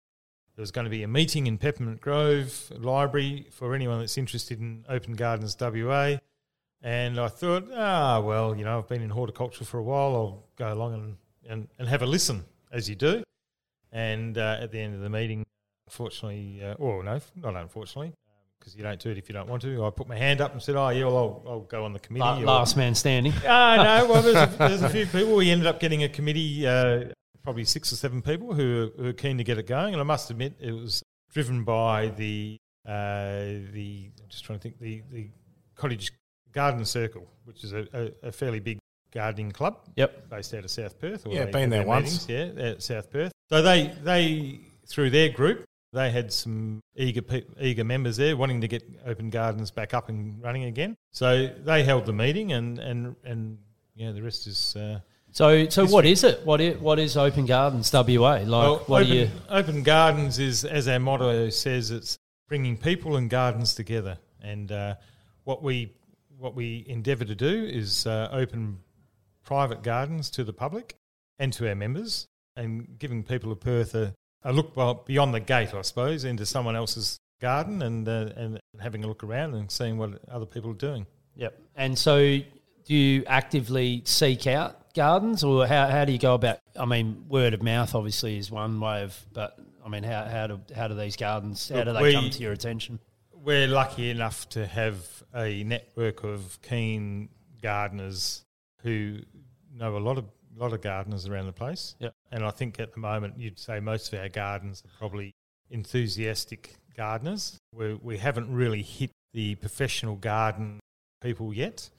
there 0.55 0.61
was 0.61 0.71
going 0.71 0.85
to 0.85 0.91
be 0.91 1.03
a 1.03 1.07
meeting 1.07 1.47
in 1.47 1.57
Peppermint 1.57 1.99
Grove 2.01 2.71
Library 2.77 3.47
for 3.51 3.73
anyone 3.73 3.99
that's 3.99 4.17
interested 4.17 4.59
in 4.59 4.85
Open 4.87 5.13
Gardens 5.15 5.57
WA. 5.59 6.17
And 6.81 7.19
I 7.19 7.27
thought, 7.29 7.69
ah, 7.73 8.19
well, 8.19 8.55
you 8.55 8.63
know, 8.65 8.77
I've 8.77 8.87
been 8.89 9.01
in 9.01 9.09
horticulture 9.09 9.63
for 9.65 9.77
a 9.79 9.83
while, 9.83 10.15
I'll 10.15 10.43
go 10.57 10.73
along 10.73 10.93
and, 10.93 11.17
and, 11.49 11.67
and 11.79 11.87
have 11.87 12.01
a 12.01 12.05
listen, 12.05 12.43
as 12.71 12.89
you 12.89 12.95
do. 12.95 13.23
And 13.91 14.37
uh, 14.37 14.57
at 14.59 14.71
the 14.71 14.79
end 14.79 14.93
of 14.95 15.01
the 15.01 15.09
meeting, 15.09 15.45
unfortunately, 15.87 16.61
uh, 16.63 16.73
or 16.73 17.03
no, 17.03 17.19
not 17.35 17.55
unfortunately, 17.55 18.13
because 18.59 18.75
you 18.75 18.83
don't 18.83 18.99
do 18.99 19.11
it 19.11 19.17
if 19.17 19.29
you 19.29 19.33
don't 19.33 19.47
want 19.47 19.61
to. 19.61 19.85
I 19.85 19.89
put 19.91 20.07
my 20.07 20.17
hand 20.17 20.41
up 20.41 20.51
and 20.51 20.61
said, 20.61 20.75
"Oh 20.75 20.89
yeah, 20.89 21.05
well, 21.05 21.17
I'll, 21.17 21.51
I'll 21.51 21.59
go 21.61 21.85
on 21.85 21.93
the 21.93 21.99
committee." 21.99 22.21
La- 22.21 22.39
or- 22.39 22.45
last 22.45 22.75
man 22.75 22.95
standing. 22.95 23.33
Ah, 23.45 23.75
no. 24.01 24.11
Well, 24.11 24.21
there's 24.23 24.35
a, 24.35 24.55
there's 24.57 24.81
a 24.81 24.89
few 24.89 25.05
people. 25.05 25.35
We 25.35 25.51
ended 25.51 25.67
up 25.67 25.79
getting 25.79 26.03
a 26.03 26.09
committee, 26.09 26.65
uh, 26.65 27.05
probably 27.43 27.65
six 27.65 27.91
or 27.91 27.95
seven 27.95 28.21
people 28.21 28.53
who 28.53 28.75
were, 28.75 28.91
who 28.97 29.03
were 29.05 29.13
keen 29.13 29.37
to 29.37 29.43
get 29.43 29.57
it 29.57 29.67
going. 29.67 29.93
And 29.93 30.01
I 30.01 30.03
must 30.03 30.29
admit, 30.31 30.53
it 30.59 30.71
was 30.71 31.03
driven 31.33 31.63
by 31.63 32.07
the 32.07 32.57
uh, 32.87 32.91
the. 33.71 34.09
I'm 34.21 34.29
just 34.29 34.43
trying 34.45 34.59
to 34.59 34.63
think 34.63 34.79
the 34.79 35.01
the 35.11 35.29
Cottage 35.75 36.11
Garden 36.51 36.85
Circle, 36.85 37.27
which 37.45 37.63
is 37.63 37.73
a, 37.73 37.87
a, 37.93 38.27
a 38.27 38.31
fairly 38.31 38.59
big 38.59 38.77
gardening 39.11 39.51
club 39.51 39.77
Yep. 39.95 40.29
based 40.29 40.53
out 40.55 40.63
of 40.63 40.71
South 40.71 40.99
Perth. 40.99 41.25
or 41.27 41.33
Yeah, 41.33 41.45
they 41.45 41.51
been 41.51 41.69
there 41.69 41.85
once. 41.85 42.27
meetings, 42.27 42.57
Yeah, 42.57 42.63
at 42.63 42.81
South 42.83 43.11
Perth. 43.11 43.31
So 43.49 43.61
they 43.61 43.93
they 44.03 44.59
through 44.87 45.09
their 45.11 45.29
group. 45.29 45.65
They 45.93 46.09
had 46.09 46.33
some 46.33 46.79
eager 46.95 47.21
pe- 47.21 47.45
eager 47.59 47.83
members 47.83 48.17
there 48.17 48.35
wanting 48.35 48.61
to 48.61 48.67
get 48.67 48.83
open 49.05 49.29
gardens 49.29 49.69
back 49.69 49.93
up 49.93 50.09
and 50.09 50.41
running 50.41 50.63
again. 50.63 50.95
So 51.11 51.47
they 51.63 51.83
held 51.83 52.07
the 52.07 52.13
meeting, 52.13 52.51
and 52.53 52.79
and 52.79 53.15
and 53.23 53.59
yeah, 53.95 54.11
the 54.11 54.23
rest 54.23 54.47
is 54.47 54.75
uh, 54.75 54.99
So 55.33 55.67
so 55.67 55.87
what 55.87 56.05
is 56.05 56.23
it? 56.23 56.45
What 56.45 56.61
is, 56.61 56.77
what 56.77 56.99
is 56.99 57.17
Open 57.17 57.47
Gardens 57.47 57.91
WA? 57.91 58.03
Like 58.05 58.47
well, 58.47 58.77
what 58.85 59.01
open, 59.01 59.11
are 59.11 59.15
you? 59.15 59.29
open 59.49 59.83
gardens 59.83 60.37
is 60.37 60.63
as 60.63 60.87
our 60.87 60.99
motto 60.99 61.49
says, 61.49 61.89
it's 61.89 62.19
bringing 62.47 62.77
people 62.77 63.15
and 63.15 63.31
gardens 63.31 63.73
together. 63.73 64.19
And 64.43 64.71
uh, 64.71 64.95
what 65.43 65.63
we 65.63 65.91
what 66.37 66.53
we 66.53 66.85
endeavour 66.87 67.25
to 67.25 67.33
do 67.33 67.65
is 67.65 68.05
uh, 68.05 68.29
open 68.31 68.77
private 69.43 69.81
gardens 69.81 70.29
to 70.31 70.43
the 70.43 70.53
public 70.53 70.97
and 71.39 71.51
to 71.53 71.67
our 71.67 71.75
members, 71.75 72.27
and 72.55 72.99
giving 72.99 73.23
people 73.23 73.51
of 73.51 73.59
Perth 73.59 73.95
a, 73.95 74.13
a 74.43 74.53
look 74.53 74.75
beyond 75.07 75.33
the 75.33 75.39
gate, 75.39 75.73
I 75.73 75.81
suppose, 75.81 76.25
into 76.25 76.45
someone 76.45 76.75
else's 76.75 77.17
garden 77.41 77.81
and 77.81 78.07
uh, 78.07 78.29
and 78.35 78.59
having 78.79 79.03
a 79.03 79.07
look 79.07 79.23
around 79.23 79.55
and 79.55 79.71
seeing 79.71 79.97
what 79.97 80.11
other 80.29 80.45
people 80.45 80.69
are 80.69 80.75
doing. 80.75 81.07
Yep. 81.37 81.59
And 81.75 81.97
so 81.97 82.39
do 82.85 82.95
you 82.95 83.23
actively 83.25 84.01
seek 84.05 84.47
out 84.47 84.93
gardens, 84.93 85.43
or 85.43 85.65
how 85.67 85.87
how 85.87 86.05
do 86.05 86.11
you 86.11 86.19
go 86.19 86.33
about? 86.33 86.59
I 86.75 86.85
mean, 86.85 87.25
word 87.29 87.53
of 87.53 87.63
mouth 87.63 87.95
obviously 87.95 88.37
is 88.37 88.51
one 88.51 88.79
way 88.79 89.03
of, 89.03 89.17
but 89.33 89.57
I 89.85 89.89
mean, 89.89 90.03
how 90.03 90.25
how 90.25 90.47
do 90.47 90.61
how 90.75 90.87
do 90.87 90.95
these 90.95 91.15
gardens 91.15 91.69
how 91.69 91.83
do 91.83 91.93
they 91.93 92.01
we- 92.01 92.13
come 92.13 92.29
to 92.29 92.41
your 92.41 92.53
attention? 92.53 92.99
we're 93.43 93.67
lucky 93.67 94.09
enough 94.09 94.47
to 94.49 94.65
have 94.65 95.23
a 95.35 95.63
network 95.63 96.23
of 96.23 96.57
keen 96.61 97.29
gardeners 97.61 98.45
who 98.81 99.19
know 99.75 99.97
a 99.97 99.99
lot 99.99 100.17
of 100.17 100.25
lot 100.55 100.71
of 100.71 100.81
gardeners 100.81 101.27
around 101.27 101.47
the 101.47 101.53
place. 101.53 101.95
Yep. 101.99 102.13
And 102.31 102.45
I 102.45 102.51
think 102.51 102.79
at 102.79 102.93
the 102.93 102.99
moment 102.99 103.39
you'd 103.39 103.59
say 103.59 103.79
most 103.79 104.13
of 104.13 104.19
our 104.19 104.29
gardens 104.29 104.83
are 104.85 104.97
probably 104.97 105.33
enthusiastic 105.69 106.75
gardeners. 106.95 107.57
We 107.73 107.95
we 107.95 108.17
haven't 108.17 108.53
really 108.53 108.81
hit 108.81 109.11
the 109.33 109.55
professional 109.55 110.15
garden 110.15 110.79
people 111.21 111.53
yet. 111.53 111.89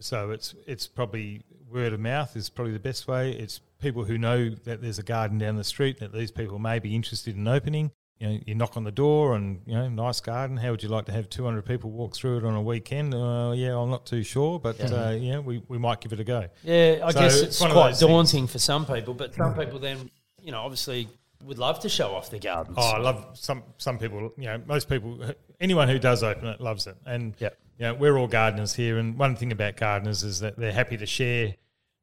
So 0.00 0.30
it's 0.30 0.54
it's 0.66 0.86
probably 0.86 1.42
word 1.70 1.92
of 1.92 2.00
mouth 2.00 2.36
is 2.36 2.50
probably 2.50 2.72
the 2.72 2.78
best 2.80 3.06
way. 3.08 3.32
It's 3.32 3.60
people 3.80 4.04
who 4.04 4.18
know 4.18 4.50
that 4.50 4.82
there's 4.82 4.98
a 4.98 5.02
garden 5.02 5.38
down 5.38 5.56
the 5.56 5.64
street 5.64 5.98
that 6.00 6.12
these 6.12 6.30
people 6.30 6.58
may 6.58 6.78
be 6.78 6.94
interested 6.94 7.36
in 7.36 7.46
opening. 7.46 7.90
You 8.18 8.28
know, 8.28 8.38
you 8.46 8.54
knock 8.54 8.76
on 8.76 8.84
the 8.84 8.92
door 8.92 9.34
and 9.34 9.60
you 9.66 9.74
know, 9.74 9.88
nice 9.88 10.20
garden. 10.20 10.56
How 10.56 10.70
would 10.70 10.82
you 10.82 10.88
like 10.88 11.06
to 11.06 11.12
have 11.12 11.28
200 11.28 11.64
people 11.64 11.90
walk 11.90 12.14
through 12.14 12.38
it 12.38 12.44
on 12.44 12.54
a 12.54 12.62
weekend? 12.62 13.12
Uh, 13.12 13.52
yeah, 13.56 13.76
I'm 13.76 13.90
not 13.90 14.06
too 14.06 14.22
sure, 14.22 14.58
but 14.60 14.78
Yeah. 14.78 14.86
uh, 14.86 15.10
yeah, 15.10 15.38
we, 15.40 15.62
we 15.68 15.78
might 15.78 16.00
give 16.00 16.12
it 16.12 16.20
a 16.20 16.24
go. 16.24 16.48
Yeah, 16.62 17.00
I 17.04 17.10
So 17.12 17.20
guess 17.20 17.34
it's 17.36 17.42
it's 17.42 17.58
quite 17.58 17.72
those 17.74 18.00
things. 18.00 18.00
daunting 18.00 18.46
for 18.46 18.58
some 18.58 18.86
people, 18.86 19.14
but 19.14 19.34
some 19.34 19.54
people 19.54 19.78
then, 19.80 20.10
you 20.42 20.52
know, 20.52 20.60
obviously 20.60 21.08
would 21.44 21.58
love 21.58 21.80
to 21.80 21.88
show 21.88 22.14
off 22.14 22.30
their 22.30 22.40
gardens. 22.40 22.76
Oh, 22.80 22.92
I 22.92 22.98
love 22.98 23.26
some 23.34 23.62
some 23.78 23.98
people. 23.98 24.32
You 24.38 24.44
know, 24.44 24.62
most 24.66 24.88
people, 24.88 25.18
anyone 25.60 25.88
who 25.88 25.98
does 25.98 26.22
open 26.22 26.46
it 26.46 26.60
loves 26.60 26.86
it. 26.86 26.96
And 27.04 27.34
Yep. 27.38 27.58
You 27.78 27.86
know, 27.86 27.94
we're 27.94 28.16
all 28.16 28.26
gardeners 28.26 28.74
here. 28.74 28.98
And 28.98 29.18
one 29.18 29.36
thing 29.36 29.52
about 29.52 29.76
gardeners 29.76 30.22
is 30.22 30.40
that 30.40 30.56
they're 30.56 30.72
happy 30.72 30.96
to 30.96 31.06
share 31.06 31.54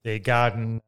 their 0.03 0.19
garden 0.19 0.81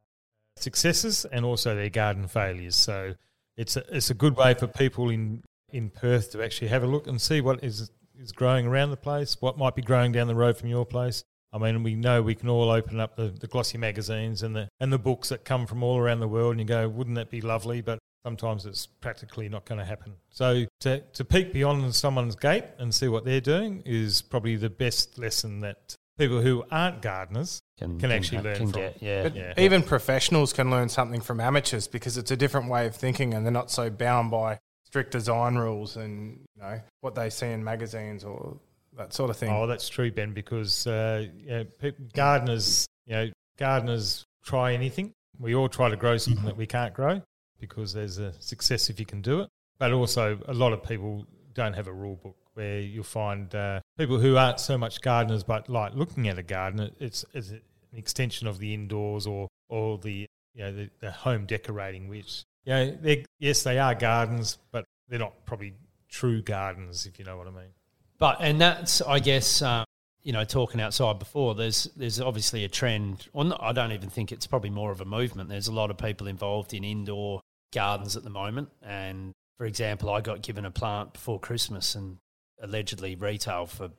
successes 0.57 1.25
and 1.25 1.45
also 1.45 1.75
their 1.75 1.89
garden 1.89 2.27
failures. 2.27 2.75
So 2.75 3.15
it's 3.57 3.77
a, 3.77 3.83
it's 3.95 4.09
a 4.09 4.13
good 4.13 4.35
way 4.35 4.53
for 4.53 4.67
people 4.67 5.09
in 5.09 5.43
in 5.69 5.89
Perth 5.89 6.31
to 6.31 6.43
actually 6.43 6.67
have 6.67 6.83
a 6.83 6.87
look 6.87 7.07
and 7.07 7.19
see 7.19 7.41
what 7.41 7.63
is 7.63 7.89
is 8.19 8.31
growing 8.31 8.67
around 8.67 8.91
the 8.91 8.97
place, 8.97 9.41
what 9.41 9.57
might 9.57 9.75
be 9.75 9.81
growing 9.81 10.11
down 10.11 10.27
the 10.27 10.35
road 10.35 10.55
from 10.57 10.69
your 10.69 10.85
place. 10.85 11.23
I 11.51 11.57
mean, 11.57 11.83
we 11.83 11.95
know 11.95 12.21
we 12.21 12.35
can 12.35 12.49
all 12.49 12.69
open 12.69 12.99
up 12.99 13.15
the, 13.15 13.27
the 13.27 13.47
glossy 13.47 13.77
magazines 13.77 14.43
and 14.43 14.55
the 14.55 14.69
and 14.79 14.91
the 14.91 14.99
books 14.99 15.29
that 15.29 15.45
come 15.45 15.67
from 15.67 15.83
all 15.83 15.97
around 15.97 16.19
the 16.19 16.27
world, 16.27 16.51
and 16.51 16.59
you 16.59 16.65
go, 16.65 16.87
wouldn't 16.87 17.15
that 17.15 17.29
be 17.29 17.41
lovely? 17.41 17.81
But 17.81 17.99
sometimes 18.23 18.65
it's 18.65 18.85
practically 18.87 19.49
not 19.49 19.65
going 19.65 19.79
to 19.79 19.85
happen. 19.85 20.13
So 20.29 20.65
to 20.81 20.99
to 21.01 21.25
peek 21.25 21.53
beyond 21.53 21.93
someone's 21.93 22.35
gate 22.35 22.65
and 22.77 22.93
see 22.93 23.07
what 23.07 23.25
they're 23.25 23.41
doing 23.41 23.83
is 23.85 24.21
probably 24.21 24.55
the 24.55 24.69
best 24.69 25.17
lesson 25.17 25.59
that 25.61 25.95
people 26.17 26.41
who 26.41 26.63
aren't 26.71 27.01
gardeners 27.01 27.59
can 27.77 27.99
can 27.99 28.11
actually 28.11 28.41
learn 28.41 28.55
can 28.57 28.67
from. 28.67 28.81
get. 28.81 29.01
Yeah, 29.01 29.23
But 29.23 29.35
Yeah. 29.35 29.53
even 29.57 29.83
professionals 29.83 30.53
can 30.53 30.69
learn 30.69 30.89
something 30.89 31.21
from 31.21 31.39
amateurs 31.39 31.87
because 31.87 32.17
it's 32.17 32.31
a 32.31 32.37
different 32.37 32.69
way 32.69 32.85
of 32.87 32.95
thinking 32.95 33.33
and 33.33 33.45
they're 33.45 33.51
not 33.51 33.71
so 33.71 33.89
bound 33.89 34.31
by 34.31 34.59
strict 34.85 35.11
design 35.11 35.55
rules 35.55 35.97
and 35.97 36.39
you 36.55 36.61
know 36.61 36.79
what 37.01 37.15
they 37.15 37.29
see 37.29 37.47
in 37.47 37.63
magazines 37.63 38.23
or 38.23 38.57
that 38.95 39.11
sort 39.11 39.31
of 39.31 39.37
thing. 39.37 39.49
Oh, 39.51 39.65
that's 39.65 39.89
true, 39.89 40.11
Ben. 40.11 40.33
Because 40.33 40.85
uh, 40.85 41.25
you 41.35 41.49
know, 41.49 41.91
gardeners, 42.13 42.85
you 43.07 43.13
know, 43.13 43.31
gardeners 43.57 44.23
try 44.45 44.73
anything. 44.73 45.11
We 45.39 45.55
all 45.55 45.67
try 45.67 45.89
to 45.89 45.95
grow 45.95 46.17
something 46.17 46.45
that 46.45 46.55
we 46.55 46.67
can't 46.67 46.93
grow 46.93 47.23
because 47.63 47.93
there's 47.93 48.17
a 48.17 48.33
success 48.41 48.89
if 48.89 48.99
you 48.99 49.05
can 49.05 49.21
do 49.21 49.39
it. 49.39 49.49
But 49.79 49.93
also, 49.93 50.37
a 50.49 50.53
lot 50.53 50.73
of 50.73 50.83
people 50.83 51.25
don't 51.53 51.71
have 51.71 51.87
a 51.87 51.93
rule 51.93 52.19
book 52.21 52.35
where 52.55 52.81
you'll 52.81 53.05
find 53.05 53.55
uh, 53.55 53.79
people 53.97 54.19
who 54.19 54.35
aren't 54.35 54.59
so 54.59 54.77
much 54.77 55.01
gardeners 55.01 55.43
but 55.43 55.69
like 55.69 55.95
looking 55.95 56.27
at 56.27 56.37
a 56.37 56.43
garden. 56.43 56.91
It's, 56.99 57.23
it's 57.33 57.51
an 57.51 57.61
extension 57.93 58.47
of 58.47 58.59
the 58.59 58.73
indoors 58.73 59.25
or 59.25 59.47
or 59.69 59.97
the 59.97 60.27
you 60.53 60.63
know 60.63 60.73
the, 60.73 60.89
the 60.99 61.11
home 61.11 61.45
decorating, 61.45 62.09
which 62.09 62.43
you 62.65 62.73
know, 62.73 63.15
yes 63.39 63.63
they 63.63 63.79
are 63.79 63.95
gardens, 63.95 64.57
but 64.71 64.83
they're 65.07 65.19
not 65.19 65.45
probably 65.45 65.73
true 66.09 66.41
gardens 66.41 67.05
if 67.05 67.17
you 67.17 67.23
know 67.23 67.37
what 67.37 67.47
I 67.47 67.51
mean. 67.51 67.73
But 68.19 68.37
and 68.41 68.59
that's 68.59 69.01
I 69.01 69.19
guess 69.19 69.61
um, 69.61 69.85
you 70.21 70.33
know 70.33 70.43
talking 70.43 70.81
outside 70.81 71.17
before. 71.17 71.55
There's 71.55 71.85
there's 71.95 72.19
obviously 72.19 72.65
a 72.65 72.69
trend. 72.69 73.29
Well, 73.31 73.57
I 73.57 73.71
don't 73.71 73.93
even 73.93 74.09
think 74.09 74.33
it's 74.33 74.47
probably 74.47 74.69
more 74.69 74.91
of 74.91 74.99
a 74.99 75.05
movement. 75.05 75.49
There's 75.49 75.69
a 75.69 75.73
lot 75.73 75.91
of 75.91 75.97
people 75.97 76.27
involved 76.27 76.73
in 76.73 76.83
indoor 76.83 77.41
gardens 77.73 78.15
at 78.15 78.23
the 78.23 78.29
moment. 78.29 78.69
And 78.81 79.33
for 79.57 79.65
example, 79.65 80.09
I 80.09 80.21
got 80.21 80.41
given 80.41 80.65
a 80.65 80.71
plant 80.71 81.13
before 81.13 81.39
Christmas 81.39 81.95
and 81.95 82.17
allegedly 82.61 83.15
retail 83.15 83.65
for 83.65 83.91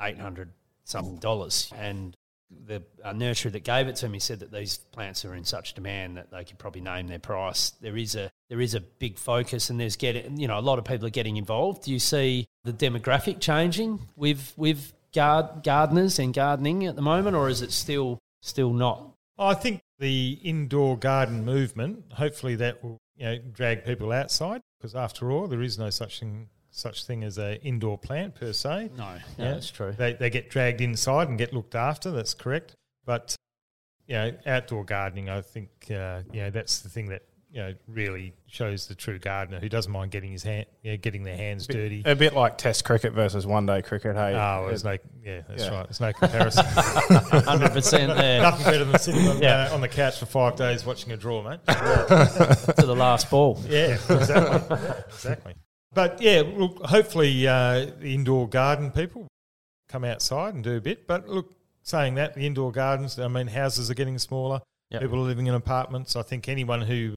eight 0.00 0.18
hundred 0.18 0.50
something 0.84 1.18
dollars. 1.18 1.72
And 1.76 2.16
the 2.66 2.82
uh, 3.04 3.12
nursery 3.12 3.50
that 3.50 3.64
gave 3.64 3.88
it 3.88 3.96
to 3.96 4.08
me 4.08 4.18
said 4.18 4.40
that 4.40 4.50
these 4.50 4.78
plants 4.78 5.24
are 5.24 5.34
in 5.34 5.44
such 5.44 5.74
demand 5.74 6.16
that 6.16 6.30
they 6.30 6.44
could 6.44 6.58
probably 6.58 6.80
name 6.80 7.06
their 7.06 7.18
price. 7.18 7.70
There 7.80 7.96
is 7.96 8.14
a 8.14 8.30
there 8.48 8.60
is 8.60 8.74
a 8.74 8.80
big 8.80 9.18
focus, 9.18 9.70
and 9.70 9.78
there's 9.78 9.96
getting 9.96 10.38
you 10.38 10.48
know 10.48 10.58
a 10.58 10.60
lot 10.60 10.78
of 10.78 10.84
people 10.84 11.06
are 11.06 11.10
getting 11.10 11.36
involved. 11.36 11.84
Do 11.84 11.92
you 11.92 11.98
see 11.98 12.46
the 12.64 12.72
demographic 12.72 13.40
changing 13.40 14.00
with 14.16 14.54
with 14.56 14.92
gard, 15.14 15.62
gardeners 15.62 16.18
and 16.18 16.32
gardening 16.32 16.86
at 16.86 16.96
the 16.96 17.02
moment, 17.02 17.36
or 17.36 17.48
is 17.48 17.62
it 17.62 17.72
still 17.72 18.18
still 18.40 18.72
not? 18.72 19.12
I 19.38 19.54
think 19.54 19.80
the 19.98 20.38
indoor 20.42 20.96
garden 20.96 21.44
movement, 21.44 22.12
hopefully 22.14 22.56
that 22.56 22.82
will 22.82 22.98
you 23.18 23.24
know 23.26 23.38
drag 23.52 23.84
people 23.84 24.12
outside 24.12 24.60
because 24.78 24.94
after 24.94 25.30
all, 25.30 25.46
there 25.48 25.62
is 25.62 25.78
no 25.78 25.90
such 25.90 26.20
thing 26.20 26.48
such 26.70 27.04
thing 27.04 27.24
as 27.24 27.38
a 27.38 27.60
indoor 27.62 27.98
plant 27.98 28.34
per 28.34 28.52
se. 28.52 28.90
No, 28.96 29.14
no, 29.14 29.20
Yeah. 29.38 29.52
that's 29.54 29.70
true. 29.70 29.92
They 29.92 30.12
they 30.14 30.30
get 30.30 30.48
dragged 30.50 30.80
inside 30.80 31.28
and 31.28 31.36
get 31.38 31.52
looked 31.52 31.74
after. 31.74 32.10
That's 32.10 32.34
correct. 32.34 32.74
But 33.04 33.34
you 34.06 34.14
know, 34.14 34.32
outdoor 34.46 34.84
gardening, 34.84 35.28
I 35.28 35.40
think 35.40 35.70
uh, 35.90 36.22
you 36.32 36.40
know 36.42 36.50
that's 36.50 36.80
the 36.80 36.88
thing 36.88 37.06
that 37.10 37.22
you 37.50 37.60
know 37.60 37.74
really 37.86 38.34
shows 38.46 38.86
the 38.88 38.94
true 38.94 39.18
gardener 39.18 39.58
who 39.58 39.68
doesn't 39.68 39.90
mind 39.90 40.10
getting 40.10 40.30
his 40.32 40.42
hand, 40.42 40.66
you 40.82 40.90
know, 40.92 40.96
getting 40.98 41.22
their 41.22 41.36
hands 41.36 41.66
dirty. 41.66 42.02
a 42.04 42.14
bit 42.14 42.34
like 42.34 42.58
Test 42.58 42.84
cricket 42.84 43.12
versus 43.14 43.46
one 43.46 43.64
day 43.66 43.80
cricket. 43.82 44.16
Hey, 44.16 44.34
Oh, 44.34 44.66
there's 44.68 44.84
no, 44.84 44.96
yeah, 45.24 45.40
that's 45.48 45.64
Yeah. 45.64 45.70
right. 45.70 45.86
There's 45.86 46.00
no 46.00 46.12
comparison. 46.12 46.64
Hundred 47.44 47.72
percent 47.72 48.14
there 48.16 48.42
Nothing 48.42 48.64
better 48.64 48.84
than 48.84 48.98
sitting 48.98 49.26
on, 49.28 49.38
Yeah. 49.42 49.68
uh, 49.70 49.74
on 49.74 49.80
the 49.80 49.88
couch 49.88 50.18
for 50.18 50.26
five 50.26 50.56
days 50.56 50.84
watching 50.84 51.12
a 51.12 51.16
draw, 51.16 51.42
mate. 51.42 51.60
to 51.66 52.74
the 52.86 52.94
last 52.96 53.30
ball. 53.30 53.58
Yeah, 53.68 53.94
exactly. 54.10 54.76
exactly. 55.08 55.54
But 55.94 56.20
yeah, 56.20 56.42
look, 56.46 56.84
hopefully 56.84 57.46
uh, 57.48 57.86
the 57.98 58.14
indoor 58.14 58.46
garden 58.48 58.90
people 58.90 59.26
come 59.88 60.04
outside 60.04 60.54
and 60.54 60.62
do 60.62 60.76
a 60.76 60.80
bit. 60.80 61.06
But 61.06 61.28
look, 61.28 61.54
saying 61.82 62.16
that, 62.16 62.34
the 62.34 62.44
indoor 62.46 62.72
gardens, 62.72 63.18
I 63.18 63.26
mean, 63.28 63.46
houses 63.46 63.90
are 63.90 63.94
getting 63.94 64.18
smaller. 64.18 64.60
Yep. 64.90 65.00
People 65.02 65.18
are 65.18 65.22
living 65.26 65.46
in 65.46 65.54
apartments. 65.54 66.14
I 66.16 66.22
think 66.22 66.48
anyone 66.48 66.82
who 66.82 67.14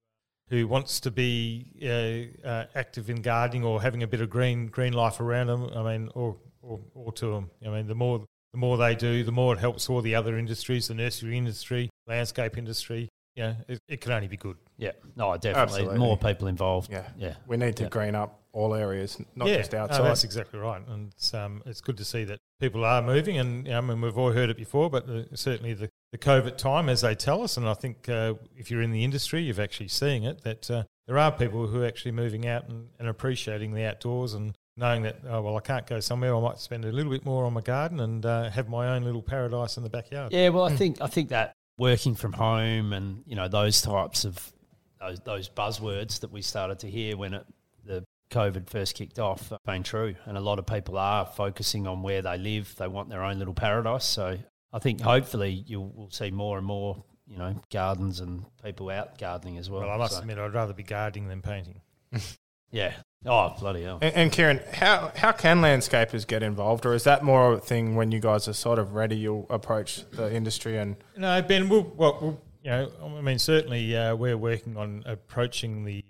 who 0.51 0.67
wants 0.67 0.99
to 0.99 1.09
be 1.09 1.65
uh, 1.81 2.47
uh, 2.47 2.65
active 2.75 3.09
in 3.09 3.21
gardening 3.21 3.63
or 3.63 3.81
having 3.81 4.03
a 4.03 4.07
bit 4.07 4.19
of 4.21 4.29
green 4.29 4.67
green 4.67 4.93
life 4.93 5.19
around 5.19 5.47
them, 5.47 5.69
I 5.73 5.81
mean, 5.81 6.09
or, 6.13 6.37
or 6.61 6.79
or 6.93 7.11
to 7.13 7.33
them. 7.33 7.49
I 7.65 7.69
mean, 7.69 7.87
the 7.87 7.95
more 7.95 8.25
the 8.51 8.59
more 8.59 8.77
they 8.77 8.93
do, 8.93 9.23
the 9.23 9.31
more 9.31 9.53
it 9.53 9.59
helps 9.59 9.89
all 9.89 10.01
the 10.01 10.13
other 10.13 10.37
industries, 10.37 10.89
the 10.89 10.93
nursery 10.93 11.37
industry, 11.37 11.89
landscape 12.05 12.57
industry. 12.57 13.07
Yeah, 13.35 13.55
it, 13.67 13.81
it 13.87 14.01
can 14.01 14.11
only 14.11 14.27
be 14.27 14.37
good. 14.37 14.57
Yeah, 14.77 14.91
no, 15.15 15.33
definitely 15.35 15.61
Absolutely. 15.61 15.99
more 15.99 16.17
people 16.17 16.47
involved. 16.47 16.91
Yeah. 16.91 17.07
yeah. 17.17 17.35
we 17.47 17.57
need 17.57 17.75
to 17.77 17.83
Yeah. 17.83 17.89
green 17.89 18.15
up 18.15 18.41
all 18.53 18.73
areas, 18.75 19.17
not 19.35 19.47
yeah, 19.47 19.57
just 19.57 19.71
no, 19.71 19.87
that's 19.87 20.25
exactly 20.25 20.59
right, 20.59 20.85
and 20.85 21.13
it's 21.13 21.33
um, 21.33 21.63
it's 21.65 21.79
good 21.79 21.95
to 21.97 22.03
see 22.03 22.25
that 22.25 22.39
people 22.59 22.83
are 22.83 23.01
moving, 23.01 23.37
and 23.37 23.67
I 23.73 23.79
mean 23.79 24.01
we've 24.01 24.17
all 24.17 24.33
heard 24.33 24.49
it 24.49 24.57
before, 24.57 24.89
but 24.89 25.07
the, 25.07 25.27
certainly 25.35 25.73
the, 25.73 25.89
the 26.11 26.17
COVID 26.17 26.57
time, 26.57 26.89
as 26.89 26.99
they 26.99 27.15
tell 27.15 27.43
us, 27.43 27.55
and 27.55 27.67
I 27.67 27.73
think 27.73 28.09
uh, 28.09 28.33
if 28.57 28.69
you're 28.69 28.81
in 28.81 28.91
the 28.91 29.05
industry, 29.05 29.43
you've 29.43 29.59
actually 29.59 29.87
seeing 29.87 30.23
it 30.23 30.43
that 30.43 30.69
uh, 30.69 30.83
there 31.07 31.17
are 31.17 31.31
people 31.31 31.67
who 31.67 31.83
are 31.83 31.85
actually 31.85 32.11
moving 32.11 32.45
out 32.45 32.67
and, 32.67 32.89
and 32.99 33.07
appreciating 33.07 33.73
the 33.73 33.85
outdoors 33.85 34.33
and 34.33 34.53
knowing 34.75 35.03
that 35.03 35.19
oh 35.29 35.41
well 35.41 35.55
I 35.55 35.61
can't 35.61 35.87
go 35.87 36.01
somewhere, 36.01 36.35
I 36.35 36.41
might 36.41 36.59
spend 36.59 36.83
a 36.83 36.91
little 36.91 37.11
bit 37.11 37.23
more 37.23 37.45
on 37.45 37.53
my 37.53 37.61
garden 37.61 38.01
and 38.01 38.25
uh, 38.25 38.49
have 38.49 38.67
my 38.67 38.89
own 38.89 39.03
little 39.03 39.21
paradise 39.21 39.77
in 39.77 39.83
the 39.83 39.89
backyard. 39.89 40.33
Yeah, 40.33 40.49
well, 40.49 40.65
I 40.65 40.75
think 40.75 40.99
I 40.99 41.07
think 41.07 41.29
that 41.29 41.55
working 41.77 42.15
from 42.15 42.33
home 42.33 42.93
and 42.93 43.23
you 43.25 43.35
know 43.35 43.47
those 43.47 43.81
types 43.81 44.25
of 44.25 44.51
those 44.99 45.19
those 45.21 45.49
buzzwords 45.49 46.19
that 46.19 46.31
we 46.31 46.41
started 46.41 46.79
to 46.79 46.89
hear 46.89 47.17
when 47.17 47.33
it, 47.33 47.45
the 47.85 48.03
COVID 48.31 48.69
first 48.69 48.95
kicked 48.95 49.19
off 49.19 49.51
been 49.65 49.83
true, 49.83 50.15
and 50.25 50.37
a 50.37 50.41
lot 50.41 50.59
of 50.59 50.65
people 50.65 50.97
are 50.97 51.25
focusing 51.25 51.87
on 51.87 52.01
where 52.01 52.21
they 52.21 52.37
live. 52.37 52.73
They 52.77 52.87
want 52.87 53.09
their 53.09 53.23
own 53.23 53.39
little 53.39 53.53
paradise. 53.53 54.05
So 54.05 54.37
I 54.71 54.79
think 54.79 55.01
hopefully 55.01 55.63
you 55.67 55.81
will 55.81 56.09
see 56.11 56.31
more 56.31 56.57
and 56.57 56.65
more 56.65 57.03
you 57.27 57.37
know 57.37 57.55
gardens 57.71 58.19
and 58.19 58.45
people 58.63 58.89
out 58.89 59.17
gardening 59.17 59.57
as 59.57 59.69
well. 59.69 59.81
Well, 59.81 59.91
I 59.91 59.97
must 59.97 60.13
So, 60.13 60.19
admit, 60.19 60.37
I'd 60.37 60.53
rather 60.53 60.73
be 60.73 60.83
gardening 60.83 61.27
than 61.27 61.41
painting. 61.41 61.81
yeah. 62.71 62.93
Oh 63.25 63.55
bloody 63.59 63.83
hell! 63.83 63.99
And, 64.01 64.15
and 64.15 64.31
Kieran, 64.31 64.61
how 64.73 65.11
how 65.15 65.31
can 65.31 65.61
landscapers 65.61 66.25
get 66.25 66.41
involved, 66.41 66.85
or 66.85 66.93
is 66.93 67.03
that 67.03 67.23
more 67.23 67.51
of 67.51 67.59
a 67.59 67.61
thing 67.61 67.95
when 67.95 68.11
you 68.11 68.19
guys 68.19 68.47
are 68.47 68.53
sort 68.53 68.79
of 68.79 68.93
ready? 68.93 69.15
You'll 69.15 69.45
approach 69.49 70.09
the 70.11 70.33
industry 70.33 70.77
and 70.77 70.95
No, 71.15 71.41
Ben. 71.41 71.69
We'll, 71.69 71.91
well, 71.95 72.17
we'll, 72.19 72.41
you 72.63 72.71
know, 72.71 72.91
I 73.17 73.21
mean, 73.21 73.37
certainly 73.37 73.95
uh, 73.95 74.15
we're 74.15 74.37
working 74.37 74.75
on 74.75 75.03
approaching 75.05 75.85
the 75.85 76.03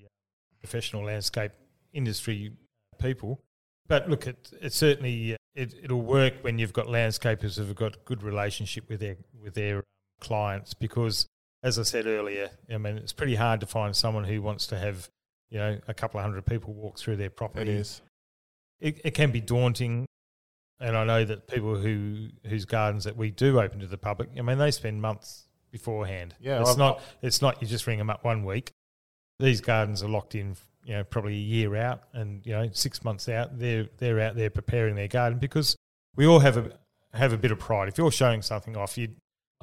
professional 0.61 1.03
landscape 1.03 1.51
industry 1.91 2.53
people. 2.99 3.41
But 3.87 4.09
look, 4.09 4.27
it, 4.27 4.51
it 4.61 4.71
certainly 4.71 5.35
it, 5.53 5.73
it'll 5.83 6.01
work 6.01 6.35
when 6.41 6.59
you've 6.59 6.71
got 6.71 6.87
landscapers 6.87 7.57
who've 7.57 7.75
got 7.75 7.95
a 7.95 7.99
good 8.05 8.23
relationship 8.23 8.87
with 8.87 9.01
their 9.01 9.17
with 9.41 9.53
their 9.53 9.83
clients. 10.21 10.73
Because, 10.73 11.27
as 11.61 11.77
I 11.77 11.83
said 11.83 12.07
earlier, 12.07 12.51
I 12.73 12.77
mean, 12.77 12.97
it's 12.97 13.11
pretty 13.11 13.35
hard 13.35 13.59
to 13.59 13.65
find 13.65 13.93
someone 13.93 14.23
who 14.23 14.41
wants 14.41 14.65
to 14.67 14.77
have 14.77 15.09
you 15.51 15.59
know 15.59 15.77
a 15.87 15.93
couple 15.93 16.19
of 16.19 16.23
hundred 16.25 16.45
people 16.47 16.73
walk 16.73 16.97
through 16.97 17.17
their 17.17 17.29
property. 17.29 17.61
it 17.69 17.75
is. 17.77 18.01
It, 18.79 18.99
it 19.05 19.11
can 19.11 19.31
be 19.31 19.41
daunting. 19.41 20.05
and 20.79 20.97
I 20.97 21.03
know 21.03 21.23
that 21.23 21.47
people 21.47 21.75
who 21.75 22.29
whose 22.47 22.65
gardens 22.65 23.03
that 23.03 23.15
we 23.15 23.29
do 23.29 23.59
open 23.61 23.79
to 23.81 23.87
the 23.87 23.97
public, 23.97 24.29
I 24.37 24.41
mean, 24.41 24.57
they 24.57 24.71
spend 24.71 25.01
months 25.01 25.45
beforehand. 25.71 26.33
Yeah, 26.39 26.61
it's 26.61 26.71
I've- 26.71 26.79
not 26.79 27.01
it's 27.21 27.41
not 27.41 27.61
you 27.61 27.67
just 27.67 27.85
ring 27.85 27.97
them 27.99 28.09
up 28.09 28.23
one 28.23 28.43
week. 28.43 28.71
These 29.39 29.61
gardens 29.61 30.01
are 30.03 30.09
locked 30.09 30.35
in, 30.35 30.55
you 30.85 30.93
know, 30.93 31.03
probably 31.03 31.33
a 31.33 31.37
year 31.37 31.75
out, 31.75 32.03
and 32.13 32.45
you 32.45 32.53
know, 32.53 32.69
six 32.73 33.03
months 33.03 33.27
out. 33.29 33.57
They're 33.59 33.87
they're 33.97 34.19
out 34.19 34.35
there 34.35 34.49
preparing 34.49 34.95
their 34.95 35.07
garden 35.07 35.37
because 35.39 35.75
we 36.15 36.25
all 36.25 36.39
have 36.39 36.57
a 36.57 36.71
have 37.13 37.33
a 37.33 37.37
bit 37.37 37.51
of 37.51 37.59
pride. 37.59 37.87
If 37.89 37.97
you're 37.97 38.11
showing 38.11 38.41
something 38.41 38.75
off, 38.77 38.97
you 38.97 39.09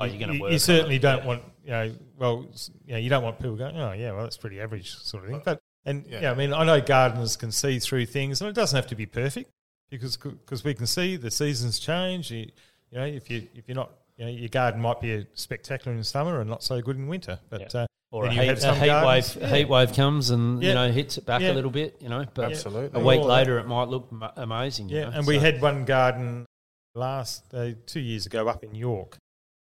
Oh, 0.01 0.05
you're 0.05 0.21
gonna 0.21 0.35
you, 0.35 0.43
work 0.43 0.53
you 0.53 0.59
certainly 0.61 0.95
it, 0.97 1.03
don't 1.03 1.19
yeah. 1.23 1.27
want 1.27 1.43
you 1.65 1.71
know 1.71 1.93
well 2.17 2.47
s- 2.53 2.71
you 2.87 2.93
know 2.93 2.99
you 3.01 3.11
don't 3.11 3.25
want 3.25 3.37
people 3.41 3.57
going 3.57 3.77
oh 3.77 3.91
yeah 3.93 4.13
well 4.13 4.23
that's 4.23 4.37
pretty 4.37 4.61
average 4.61 4.95
sort 4.95 5.25
of 5.25 5.31
thing. 5.31 5.43
But 5.45 5.59
and 5.89 6.07
Yeah. 6.07 6.21
yeah, 6.23 6.31
I 6.33 6.35
mean 6.35 6.53
I 6.53 6.65
know 6.65 6.81
gardeners 6.81 7.37
can 7.37 7.53
see 7.53 7.79
through 7.79 8.07
things, 8.07 8.41
and 8.41 8.49
it 8.49 8.55
doesn't 8.55 8.77
have 8.77 8.87
to 8.89 8.95
be 8.97 9.07
perfect 9.07 9.51
because 9.91 10.17
because 10.17 10.65
we 10.65 10.75
can 10.75 10.87
see 10.87 11.17
the 11.17 11.31
seasons 11.31 11.79
change. 11.79 12.31
You, 12.31 12.47
you 12.91 12.99
know 12.99 13.05
if 13.07 13.31
you 13.31 13.49
if 13.55 13.65
you're 13.69 13.75
not 13.77 13.91
you 14.17 14.25
know 14.27 14.31
your 14.31 14.49
garden 14.49 14.81
might 14.81 15.01
be 15.01 15.27
spectacular 15.35 15.97
in 15.97 16.03
summer 16.05 16.41
and 16.41 16.49
not 16.51 16.63
so 16.63 16.81
good 16.81 16.97
in 16.97 17.07
winter, 17.09 17.39
but. 17.51 17.75
Uh, 17.75 17.87
Or 18.11 18.25
a 18.25 18.33
you 18.33 18.41
heat, 18.41 18.47
have 18.49 18.65
a 18.65 18.75
heat 18.75 18.87
gardens- 18.87 19.37
wave, 19.37 19.43
yeah. 19.43 19.57
heat 19.57 19.69
wave 19.69 19.93
comes 19.93 20.31
and 20.31 20.63
you 20.63 20.73
know 20.73 20.91
hits 20.91 21.19
it 21.19 21.27
back 21.27 21.43
Yeah. 21.43 21.53
a 21.53 21.57
little 21.59 21.71
bit, 21.71 21.91
you 22.01 22.09
know. 22.09 22.25
But 22.33 22.53
Absolutely. 22.53 22.99
a 22.99 23.05
week 23.05 23.21
later, 23.21 23.59
it 23.59 23.67
might 23.67 23.89
look 23.89 24.11
ma- 24.11 24.33
amazing. 24.37 24.89
you 24.89 24.97
Yeah, 24.97 25.05
know, 25.11 25.17
and 25.19 25.27
we 25.27 25.39
had 25.39 25.61
one 25.61 25.85
garden 25.85 26.47
last 26.95 27.53
uh, 27.53 27.73
two 27.85 28.01
years 28.01 28.25
ago 28.27 28.49
up 28.49 28.65
in 28.65 28.75
York, 28.75 29.19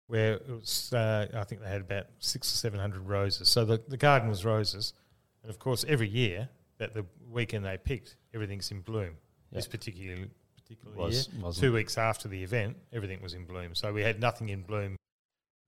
where 0.08 0.32
it 0.34 0.48
was 0.48 0.92
uh, 0.92 1.28
I 1.32 1.44
think 1.44 1.60
they 1.62 1.68
had 1.68 1.82
about 1.82 2.06
six 2.18 2.52
or 2.52 2.56
seven 2.56 2.80
hundred 2.80 3.06
roses. 3.06 3.48
So 3.48 3.64
the, 3.64 3.80
the 3.86 3.96
garden 3.96 4.28
was 4.28 4.44
roses, 4.44 4.92
and 5.44 5.50
of 5.50 5.58
course 5.60 5.84
every 5.86 6.08
year 6.08 6.48
that 6.78 6.94
the 6.94 7.04
weekend 7.30 7.64
they 7.64 7.76
picked, 7.76 8.16
everything's 8.34 8.70
in 8.72 8.80
bloom. 8.80 9.12
This 9.52 9.68
particular 9.68 10.16
particular 10.56 10.96
Was- 10.96 11.28
year, 11.28 11.42
wasn't. 11.44 11.62
two 11.62 11.72
weeks 11.72 11.96
after 11.96 12.26
the 12.26 12.42
event, 12.42 12.76
everything 12.92 13.22
was 13.22 13.34
in 13.34 13.44
bloom. 13.44 13.74
So 13.74 13.92
we 13.92 14.02
had 14.02 14.18
nothing 14.20 14.48
in 14.48 14.62
bloom 14.62 14.96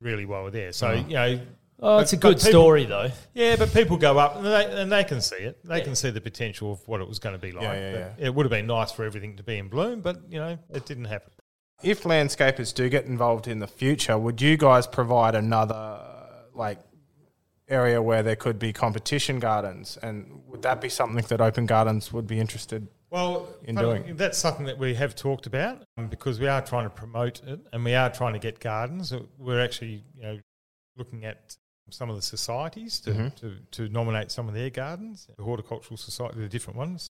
really 0.01 0.25
while 0.27 0.43
we're 0.45 0.51
there. 0.51 0.73
So 0.73 0.89
uh-huh. 0.89 1.05
you 1.07 1.15
know. 1.15 1.41
Oh, 1.79 1.99
it's 1.99 2.15
a 2.15 2.17
good 2.17 2.39
people- 2.39 2.51
story 2.51 2.85
though. 2.87 3.11
Yeah, 3.35 3.57
but 3.57 3.73
people 3.73 3.99
go 3.99 4.19
up 4.19 4.37
and 4.37 4.47
they, 4.47 4.65
and 4.81 4.91
they 4.91 5.05
can 5.05 5.21
see 5.21 5.37
it. 5.37 5.63
They 5.63 5.83
can 5.83 5.95
see 5.95 6.09
the 6.11 6.23
potential 6.23 6.73
of 6.73 6.81
what 6.89 7.03
it 7.03 7.07
was 7.09 7.19
going 7.19 7.35
to 7.35 7.39
be 7.39 7.53
like. 7.53 7.65
Yeah, 7.65 7.75
yeah, 7.93 8.09
But 8.17 8.25
It 8.25 8.35
would 8.35 8.47
have 8.47 8.51
been 8.51 8.67
nice 8.67 8.91
for 8.93 9.05
everything 9.05 9.37
to 9.37 9.43
be 9.43 9.59
in 9.59 9.69
bloom, 9.69 10.01
but 10.01 10.23
you 10.31 10.39
know 10.39 10.59
it 10.73 10.87
didn't 10.87 11.05
happen. 11.05 11.33
if 11.83 12.03
landscapers 12.05 12.75
do 12.75 12.89
get 12.89 13.05
involved 13.05 13.47
in 13.47 13.59
the 13.59 13.67
future, 13.67 14.17
would 14.17 14.41
you 14.41 14.57
guys 14.57 14.87
provide 14.87 15.35
another 15.35 16.01
like 16.55 16.79
area 17.69 18.01
where 18.01 18.23
there 18.23 18.37
could 18.37 18.59
be 18.59 18.73
competition 18.73 19.39
gardens? 19.39 19.97
And 20.03 20.43
would 20.47 20.63
that 20.63 20.81
be 20.81 20.89
something 20.89 21.25
that 21.27 21.41
Open 21.41 21.67
Gardens 21.67 22.13
would 22.13 22.27
be 22.27 22.39
interested? 22.41 22.87
Well, 23.11 23.49
in 23.65 23.77
doing. 23.77 24.17
that's 24.17 24.37
something 24.39 24.67
that 24.67 24.79
we 24.79 24.95
have 24.95 25.15
talked 25.15 25.47
about 25.47 25.85
um, 25.97 26.09
because 26.09 26.41
we 26.41 26.49
are 26.49 26.61
trying 26.61 26.85
to 26.85 26.91
promote 26.91 27.43
it 27.45 27.61
and 27.73 27.85
we 27.85 27.95
are 27.95 28.11
trying 28.11 28.33
to 28.33 28.39
get 28.39 28.59
gardens. 28.61 29.13
Uh, 29.13 29.21
We're 29.39 29.63
actually, 29.63 30.03
you 30.17 30.23
know, 30.23 30.41
looking 30.97 31.25
at 31.25 31.57
some 31.91 32.11
of 32.11 32.17
the 32.17 32.23
societies 32.23 32.99
to, 33.01 33.11
Mhm. 33.13 33.35
to, 33.37 33.57
to 33.71 33.89
nominate 33.89 34.33
some 34.33 34.49
of 34.49 34.55
their 34.55 34.71
gardens, 34.71 35.29
the 35.37 35.45
horticultural 35.45 35.97
society, 35.97 36.41
the 36.41 36.49
different 36.49 36.77
ones. 36.77 37.07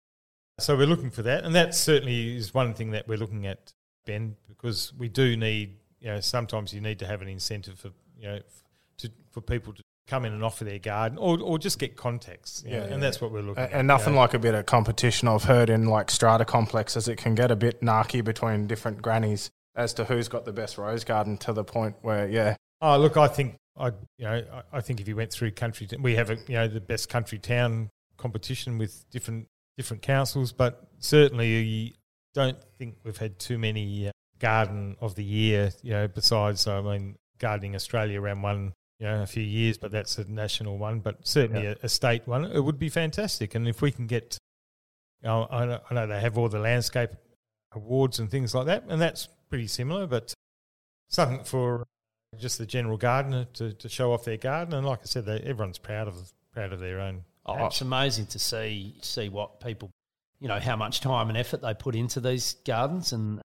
So 0.61 0.77
we're 0.77 0.87
looking 0.87 1.11
for 1.11 1.23
that, 1.23 1.45
and 1.45 1.55
that 1.55 1.75
certainly 1.75 2.37
is 2.37 2.53
one 2.53 2.75
thing 2.75 2.91
that 2.91 3.09
we're 3.09 3.19
looking 3.19 3.47
at, 3.47 3.73
Ben, 4.05 4.37
because 4.49 4.93
we 4.95 5.09
do 5.09 5.35
need, 5.37 5.77
you 6.01 6.09
know, 6.09 6.21
sometimes 6.21 6.75
you 6.75 6.81
need 6.83 6.99
to 6.99 7.07
have 7.07 7.23
an 7.23 7.29
incentive 7.29 7.79
for, 7.79 7.91
you 8.19 8.29
know, 8.29 8.37
f- 8.37 8.63
to 8.99 9.11
for 9.31 9.41
people 9.41 9.73
to 9.73 9.83
come 10.07 10.25
in 10.25 10.33
and 10.33 10.45
offer 10.45 10.65
their 10.65 10.79
garden 10.79 11.19
or, 11.19 11.41
or 11.41 11.59
just 11.59 11.79
get 11.79 11.97
you 12.65 12.71
know, 12.71 12.77
Yeah, 12.77 12.83
and 12.85 12.91
yeah. 12.93 12.97
that's 12.99 13.21
what 13.21 13.33
we're 13.33 13.41
looking 13.43 13.63
A- 13.63 13.67
at. 13.67 13.73
And 13.73 13.89
nothing 13.89 14.15
know. 14.15 14.21
like 14.21 14.35
a 14.35 14.39
bit 14.39 14.55
of 14.55 14.65
competition 14.67 15.27
I've 15.29 15.45
heard 15.45 15.69
in 15.69 15.87
like 15.87 16.11
strata 16.11 16.45
complexes. 16.45 17.09
It 17.09 17.17
can 17.17 17.35
get 17.35 17.51
a 17.51 17.57
bit 17.57 17.81
narky 17.81 18.23
between 18.25 18.67
different 18.67 19.03
grannies 19.03 19.51
as 19.75 19.93
to 19.95 20.05
who's 20.05 20.29
got 20.29 20.45
the 20.45 20.53
best 20.53 20.79
rose 20.79 21.05
garden 21.05 21.37
to 21.39 21.53
the 21.53 21.65
point 21.65 21.97
where, 22.03 22.29
yeah, 22.29 22.57
Oh, 22.81 22.99
look, 22.99 23.17
I 23.17 23.27
think 23.27 23.57
I, 23.79 23.89
you 24.19 24.25
know, 24.27 24.43
I, 24.73 24.79
I 24.79 24.81
think 24.81 25.01
if 25.01 25.09
you 25.09 25.17
went 25.17 25.33
through 25.33 25.51
country, 25.53 25.89
we 25.99 26.15
have 26.17 26.31
a, 26.31 26.37
you 26.47 26.55
know, 26.55 26.69
the 26.69 26.81
best 26.81 27.09
country 27.09 27.39
town 27.39 27.89
competition 28.17 28.79
with 28.79 29.09
different 29.11 29.47
different 29.77 30.03
councils, 30.03 30.53
but 30.53 30.87
certainly 30.99 31.49
you 31.63 31.93
don't 32.35 32.57
think 32.79 32.97
we've 33.05 33.17
had 33.17 33.39
too 33.39 33.59
many 33.59 34.09
uh, 34.09 34.11
garden 34.39 34.97
of 35.01 35.15
the 35.15 35.25
year. 35.25 35.73
You 35.83 35.93
know, 35.93 36.09
besides, 36.09 36.67
I 36.67 36.81
mean, 36.81 37.17
gardening 37.39 37.75
Australia 37.75 38.21
ran 38.21 38.41
one, 38.43 38.73
you 38.99 39.07
know, 39.07 39.23
a 39.23 39.27
few 39.27 39.43
years, 39.43 39.77
but 39.79 39.91
that's 39.91 40.19
a 40.19 40.31
national 40.31 40.79
one. 40.79 41.01
But 41.01 41.27
certainly 41.27 41.65
Yeah. 41.65 41.75
a, 41.83 41.87
a 41.87 41.89
state 41.89 42.27
one, 42.27 42.45
it 42.47 42.61
would 42.61 42.79
be 42.79 42.89
fantastic. 42.89 43.55
And 43.55 43.69
if 43.69 43.83
we 43.83 43.91
can 43.93 44.07
get, 44.07 44.39
you 45.23 45.29
know, 45.29 45.47
I 45.51 45.67
know, 45.67 45.81
I 45.91 45.95
know 45.95 46.07
they 46.07 46.21
have 46.21 46.39
all 46.39 46.49
the 46.49 46.59
landscape 46.59 47.11
awards 47.73 48.19
and 48.19 48.31
things 48.31 48.55
like 48.55 48.67
that, 48.67 48.85
and 48.89 49.01
that's 49.01 49.29
pretty 49.51 49.67
similar, 49.67 50.07
but 50.07 50.33
something 51.09 51.45
for 51.45 51.87
just 52.39 52.59
the 52.59 52.67
general 52.67 52.97
gardener 52.97 53.45
to, 53.55 53.73
to 53.75 53.89
show 53.89 54.13
off 54.13 54.25
their 54.25 54.37
garden. 54.37 54.75
And 54.75 54.87
like 54.87 55.01
I 55.01 55.05
said, 55.05 55.25
they, 55.27 55.39
everyone's 55.41 55.79
proud 55.79 56.09
of 56.09 56.33
proud 56.53 56.73
of 56.73 56.81
their 56.81 57.01
own. 57.01 57.25
Oh, 57.45 57.67
it's 57.67 57.81
amazing 57.81 58.27
to 58.27 58.39
see 58.39 58.97
see 59.03 59.29
what 59.29 59.61
people, 59.61 59.91
you 60.41 60.49
know, 60.49 60.59
how 60.59 60.75
much 60.77 61.01
time 61.01 61.29
and 61.29 61.39
effort 61.39 61.63
they 61.63 61.75
put 61.75 61.95
into 61.95 62.21
these 62.21 62.55
gardens. 62.67 63.13
And 63.13 63.41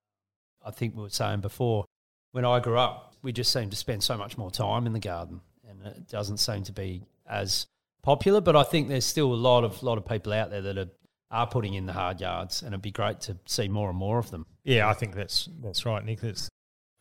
I 0.65 0.71
think 0.71 0.95
we 0.95 1.03
were 1.03 1.09
saying 1.09 1.41
before, 1.41 1.85
when 2.31 2.45
I 2.45 2.59
grew 2.59 2.77
up, 2.79 3.10
we 3.21 3.31
just 3.31 3.51
seem 3.51 3.69
to 3.69 3.75
spend 3.75 4.03
so 4.03 4.17
much 4.17 4.37
more 4.37 4.51
time 4.51 4.85
in 4.85 4.93
the 4.93 4.99
garden, 4.99 5.41
and 5.67 5.85
it 5.85 6.07
doesn't 6.07 6.37
seem 6.37 6.63
to 6.63 6.71
be 6.71 7.03
as 7.27 7.67
popular. 8.01 8.41
But 8.41 8.55
I 8.55 8.63
think 8.63 8.89
there's 8.89 9.05
still 9.05 9.33
a 9.33 9.35
lot 9.35 9.63
of 9.63 9.81
lot 9.83 9.97
of 9.97 10.05
people 10.05 10.33
out 10.33 10.49
there 10.49 10.61
that 10.61 10.77
are 10.77 10.89
are 11.29 11.47
putting 11.47 11.73
in 11.73 11.85
the 11.85 11.93
hard 11.93 12.19
yards, 12.19 12.61
and 12.61 12.73
it'd 12.73 12.81
be 12.81 12.91
great 12.91 13.21
to 13.21 13.37
see 13.45 13.67
more 13.67 13.89
and 13.89 13.97
more 13.97 14.19
of 14.19 14.31
them. 14.31 14.45
Yeah, 14.63 14.89
I 14.89 14.93
think 14.93 15.15
that's 15.15 15.49
that's 15.61 15.85
right, 15.85 16.03
Nick. 16.03 16.21
That's 16.21 16.49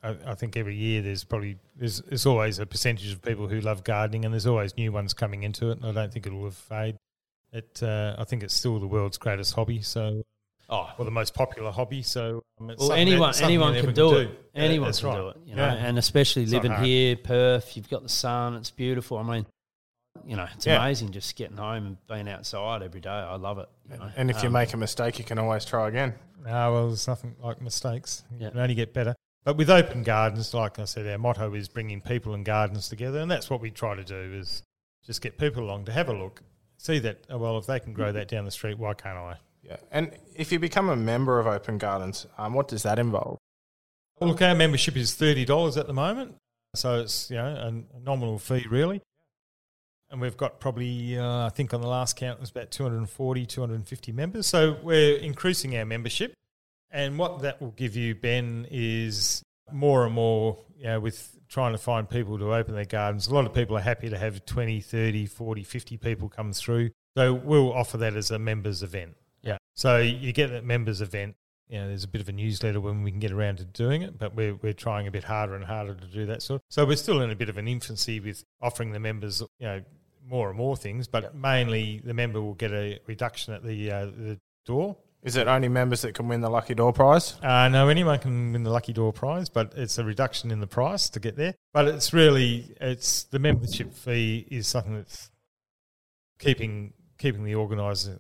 I, 0.02 0.34
think 0.34 0.56
every 0.56 0.76
year 0.76 1.02
there's 1.02 1.24
probably 1.24 1.58
there's 1.76 2.00
there's 2.02 2.24
always 2.24 2.58
a 2.58 2.64
percentage 2.64 3.12
of 3.12 3.20
people 3.20 3.48
who 3.48 3.60
love 3.60 3.84
gardening, 3.84 4.24
and 4.24 4.32
there's 4.32 4.46
always 4.46 4.76
new 4.76 4.92
ones 4.92 5.12
coming 5.12 5.42
into 5.42 5.70
it. 5.70 5.78
And 5.78 5.86
I 5.86 5.92
don't 5.92 6.12
think 6.12 6.26
it 6.26 6.32
will 6.32 6.50
fade. 6.50 6.96
It 7.52 7.82
uh, 7.82 8.14
I 8.18 8.24
think 8.24 8.42
it's 8.42 8.54
still 8.54 8.78
the 8.78 8.86
world's 8.86 9.18
greatest 9.18 9.54
hobby. 9.54 9.82
So. 9.82 10.22
Oh, 10.72 10.88
Or 10.98 11.04
the 11.04 11.10
most 11.10 11.34
popular 11.34 11.70
hobby, 11.72 12.02
so 12.02 12.44
um, 12.60 12.70
it's 12.70 12.78
Well, 12.78 12.88
something 12.90 13.06
that- 13.06 13.12
anyone 13.12 13.32
something 13.34 13.46
anyone 13.54 13.74
that 13.74 13.80
can 13.84 13.94
do 13.94 14.16
it. 14.18 14.50
Anyone 14.54 14.88
that's 14.88 15.00
can 15.00 15.08
right. 15.08 15.16
do 15.16 15.28
it. 15.30 15.36
You 15.44 15.56
know, 15.56 15.66
Yeah. 15.66 15.74
and 15.86 15.98
especially 15.98 16.42
It's 16.44 16.52
living 16.52 16.72
here, 16.74 17.16
Perth, 17.16 17.76
you've 17.76 17.90
got 17.90 18.02
the 18.04 18.08
sun. 18.08 18.54
It's 18.54 18.70
beautiful. 18.70 19.18
I 19.18 19.22
mean, 19.24 19.46
you 20.24 20.36
know, 20.36 20.46
it's 20.54 20.66
Yeah. 20.66 20.80
amazing 20.80 21.10
just 21.10 21.34
getting 21.34 21.56
home 21.56 21.86
and 21.86 22.06
being 22.06 22.28
outside 22.28 22.82
every 22.82 23.00
day. 23.00 23.10
I 23.10 23.34
love 23.36 23.58
it. 23.58 23.68
You 23.90 23.96
know? 23.98 24.10
and 24.16 24.30
if 24.30 24.42
you 24.42 24.46
Um, 24.46 24.52
make 24.52 24.72
a 24.72 24.76
mistake, 24.76 25.18
you 25.18 25.24
can 25.24 25.38
always 25.38 25.64
try 25.64 25.88
again. 25.88 26.14
No, 26.44 26.72
well, 26.72 26.86
there's 26.88 27.08
nothing 27.08 27.34
like 27.40 27.60
mistakes. 27.60 28.22
You 28.30 28.38
Yeah. 28.44 28.50
can 28.50 28.60
only 28.60 28.74
get 28.74 28.94
better. 28.94 29.14
But 29.42 29.56
with 29.56 29.70
open 29.70 30.02
gardens, 30.04 30.52
like 30.54 30.78
I 30.78 30.84
said, 30.84 31.06
our 31.06 31.18
motto 31.18 31.52
is 31.54 31.68
bringing 31.68 32.00
people 32.00 32.34
and 32.34 32.44
gardens 32.44 32.88
together, 32.88 33.18
and 33.20 33.30
that's 33.30 33.48
what 33.50 33.60
we 33.60 33.70
try 33.70 33.94
to 33.96 34.04
do 34.04 34.34
is 34.34 34.62
just 35.04 35.20
get 35.22 35.38
people 35.38 35.62
along 35.64 35.86
to 35.86 35.92
have 35.92 36.08
a 36.08 36.12
look, 36.12 36.42
see 36.76 36.98
that. 37.00 37.24
Oh, 37.30 37.38
well, 37.38 37.56
if 37.58 37.66
they 37.66 37.80
can 37.80 37.92
grow 37.92 38.12
that 38.12 38.28
down 38.28 38.44
the 38.44 38.50
street, 38.50 38.78
why 38.78 38.94
can't 38.94 39.16
I? 39.18 39.36
Yeah. 39.70 39.76
And 39.92 40.10
if 40.34 40.50
you 40.50 40.58
become 40.58 40.88
a 40.88 40.96
member 40.96 41.38
of 41.38 41.46
Open 41.46 41.78
Gardens, 41.78 42.26
um, 42.36 42.54
what 42.54 42.66
does 42.66 42.82
that 42.82 42.98
involve? 42.98 43.38
Look, 44.20 44.42
our 44.42 44.54
membership 44.54 44.96
is 44.96 45.14
thirty 45.14 45.46
dollars 45.46 45.78
at 45.78 45.86
the 45.86 45.94
moment, 45.94 46.34
so 46.74 47.00
it's 47.00 47.30
you 47.30 47.36
know 47.36 47.46
a, 47.46 47.96
a 47.96 48.00
nominal 48.00 48.38
fee 48.38 48.66
really. 48.68 49.00
And 50.10 50.20
we've 50.20 50.36
got 50.36 50.58
probably, 50.58 51.16
uh, 51.16 51.46
I 51.46 51.50
think 51.50 51.72
on 51.72 51.80
the 51.80 51.86
last 51.86 52.16
count, 52.16 52.38
it 52.38 52.40
was 52.40 52.50
about 52.50 52.72
240, 52.72 53.46
250 53.46 54.10
members. 54.10 54.48
So 54.48 54.76
we're 54.82 55.16
increasing 55.18 55.76
our 55.76 55.84
membership. 55.84 56.34
And 56.90 57.16
what 57.16 57.42
that 57.42 57.62
will 57.62 57.70
give 57.70 57.94
you, 57.94 58.16
Ben, 58.16 58.66
is 58.72 59.44
more 59.70 60.04
and 60.04 60.12
more, 60.12 60.58
you 60.76 60.86
know, 60.86 60.98
with 60.98 61.38
trying 61.48 61.70
to 61.72 61.78
find 61.78 62.10
people 62.10 62.38
to 62.40 62.52
open 62.52 62.74
their 62.74 62.84
gardens. 62.84 63.28
A 63.28 63.34
lot 63.34 63.46
of 63.46 63.54
people 63.54 63.76
are 63.76 63.82
happy 63.82 64.10
to 64.10 64.18
have 64.18 64.44
20, 64.44 64.80
30, 64.80 65.26
40, 65.26 65.62
50 65.62 65.96
people 65.98 66.28
come 66.28 66.52
through. 66.52 66.90
So 67.16 67.32
we'll 67.32 67.72
offer 67.72 67.96
that 67.98 68.16
as 68.16 68.32
a 68.32 68.38
members 68.40 68.82
event. 68.82 69.14
Yeah. 69.42 69.58
So 69.74 69.98
you 69.98 70.32
get 70.32 70.50
that 70.50 70.64
members 70.64 71.00
event. 71.00 71.36
You 71.68 71.78
know, 71.78 71.88
there's 71.88 72.02
a 72.02 72.08
bit 72.08 72.20
of 72.20 72.28
a 72.28 72.32
newsletter 72.32 72.80
when 72.80 73.04
we 73.04 73.12
can 73.12 73.20
get 73.20 73.30
around 73.30 73.58
to 73.58 73.64
doing 73.64 74.02
it, 74.02 74.18
but 74.18 74.34
we're, 74.34 74.56
we're 74.56 74.72
trying 74.72 75.06
a 75.06 75.10
bit 75.10 75.22
harder 75.22 75.54
and 75.54 75.64
harder 75.64 75.94
to 75.94 76.06
do 76.06 76.26
that 76.26 76.42
sort. 76.42 76.62
So 76.68 76.84
we're 76.84 76.96
still 76.96 77.20
in 77.20 77.30
a 77.30 77.36
bit 77.36 77.48
of 77.48 77.58
an 77.58 77.68
infancy 77.68 78.18
with 78.18 78.44
offering 78.60 78.90
the 78.90 78.98
members, 78.98 79.40
you 79.60 79.66
know, 79.66 79.82
more 80.26 80.48
and 80.48 80.58
more 80.58 80.76
things, 80.76 81.06
but 81.06 81.34
mainly 81.34 82.00
the 82.04 82.14
member 82.14 82.40
will 82.40 82.54
get 82.54 82.72
a 82.72 82.98
reduction 83.06 83.54
at 83.54 83.62
the 83.62 83.90
uh, 83.90 84.06
the 84.06 84.38
door. 84.64 84.96
Is 85.22 85.36
it 85.36 85.48
only 85.48 85.68
members 85.68 86.00
that 86.02 86.14
can 86.14 86.28
win 86.28 86.40
the 86.40 86.48
Lucky 86.48 86.74
Door 86.74 86.94
prize? 86.94 87.34
Uh, 87.42 87.68
no, 87.68 87.88
anyone 87.88 88.18
can 88.18 88.52
win 88.52 88.62
the 88.62 88.70
lucky 88.70 88.94
door 88.94 89.12
prize, 89.12 89.50
but 89.50 89.74
it's 89.76 89.98
a 89.98 90.04
reduction 90.04 90.50
in 90.50 90.60
the 90.60 90.66
price 90.66 91.10
to 91.10 91.20
get 91.20 91.36
there. 91.36 91.54
But 91.74 91.88
it's 91.88 92.14
really 92.14 92.74
it's 92.80 93.24
the 93.24 93.38
membership 93.38 93.92
fee 93.92 94.46
is 94.50 94.66
something 94.66 94.94
that's 94.94 95.30
keeping 96.38 96.94
keeping 97.18 97.44
the 97.44 97.54
organizer 97.54 98.18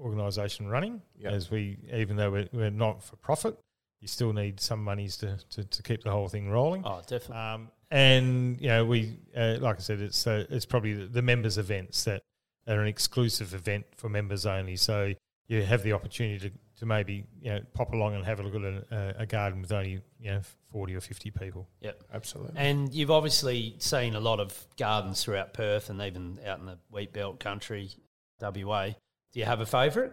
organisation 0.00 0.68
running. 0.68 1.02
Yep. 1.18 1.32
As 1.32 1.50
we, 1.50 1.78
even 1.92 2.16
though 2.16 2.30
we're, 2.30 2.48
we're 2.52 2.70
not 2.70 3.02
for 3.02 3.16
profit, 3.16 3.58
you 4.00 4.08
still 4.08 4.32
need 4.32 4.60
some 4.60 4.82
monies 4.82 5.16
to, 5.18 5.38
to, 5.50 5.64
to 5.64 5.82
keep 5.82 6.02
the 6.02 6.10
whole 6.10 6.28
thing 6.28 6.50
rolling. 6.50 6.82
Oh, 6.84 7.00
definitely. 7.06 7.36
Um, 7.36 7.70
and 7.90 8.60
you 8.60 8.68
know, 8.68 8.84
we 8.84 9.18
uh, 9.36 9.56
like 9.60 9.76
I 9.76 9.80
said, 9.80 10.00
it's 10.00 10.26
uh, 10.26 10.44
it's 10.48 10.64
probably 10.64 10.94
the, 10.94 11.06
the 11.06 11.22
members' 11.22 11.58
events 11.58 12.04
that 12.04 12.22
are 12.68 12.80
an 12.80 12.86
exclusive 12.86 13.52
event 13.52 13.84
for 13.96 14.08
members 14.08 14.46
only. 14.46 14.76
So 14.76 15.12
you 15.48 15.62
have 15.62 15.82
the 15.82 15.92
opportunity 15.92 16.50
to, 16.50 16.56
to 16.78 16.86
maybe 16.86 17.24
you 17.42 17.50
know 17.50 17.60
pop 17.74 17.92
along 17.92 18.14
and 18.14 18.24
have 18.24 18.38
a 18.38 18.42
look 18.44 18.54
at 18.54 18.62
a, 18.62 19.14
a 19.18 19.26
garden 19.26 19.60
with 19.60 19.72
only 19.72 20.00
you 20.20 20.30
know 20.30 20.40
forty 20.70 20.94
or 20.94 21.00
fifty 21.00 21.30
people. 21.30 21.68
Yep. 21.80 22.04
Absolutely. 22.14 22.54
And 22.56 22.94
you've 22.94 23.10
obviously 23.10 23.74
seen 23.78 24.14
a 24.14 24.20
lot 24.20 24.38
of 24.38 24.66
gardens 24.78 25.24
throughout 25.24 25.52
Perth 25.52 25.90
and 25.90 26.00
even 26.00 26.38
out 26.46 26.60
in 26.60 26.66
the 26.66 26.78
wheat 26.90 27.12
belt 27.12 27.40
country, 27.40 27.90
WA. 28.40 28.90
Do 29.32 29.40
you 29.40 29.46
have 29.46 29.60
a 29.60 29.66
favourite? 29.66 30.12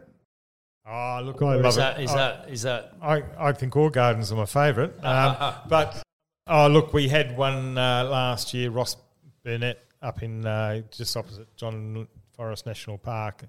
Oh, 0.89 1.19
look, 1.23 1.41
I 1.41 1.56
Or 1.56 1.58
love 1.58 1.65
is 1.65 1.75
that 1.75 1.99
it. 1.99 2.03
is 2.06 2.12
I- 2.12 2.15
that 2.17 2.49
is 2.49 2.62
that 2.63 2.93
I, 3.01 3.23
I 3.38 3.51
think 3.51 3.75
all 3.75 3.89
gardens 3.89 4.32
are 4.32 4.36
my 4.36 4.45
favourite. 4.45 4.93
Um, 5.03 5.53
but, 5.67 6.01
oh, 6.47 6.67
look, 6.67 6.93
we 6.93 7.08
had 7.10 7.36
one 7.38 7.77
uh, 7.77 8.06
last 8.06 8.53
year, 8.53 8.69
Ross 8.69 8.95
Burnett, 9.43 9.84
up 10.01 10.23
in 10.23 10.45
uh, 10.45 10.82
just 10.91 11.17
opposite 11.17 11.53
John 11.58 12.08
Forrest 12.36 12.65
National 12.65 12.97
Park. 12.97 13.43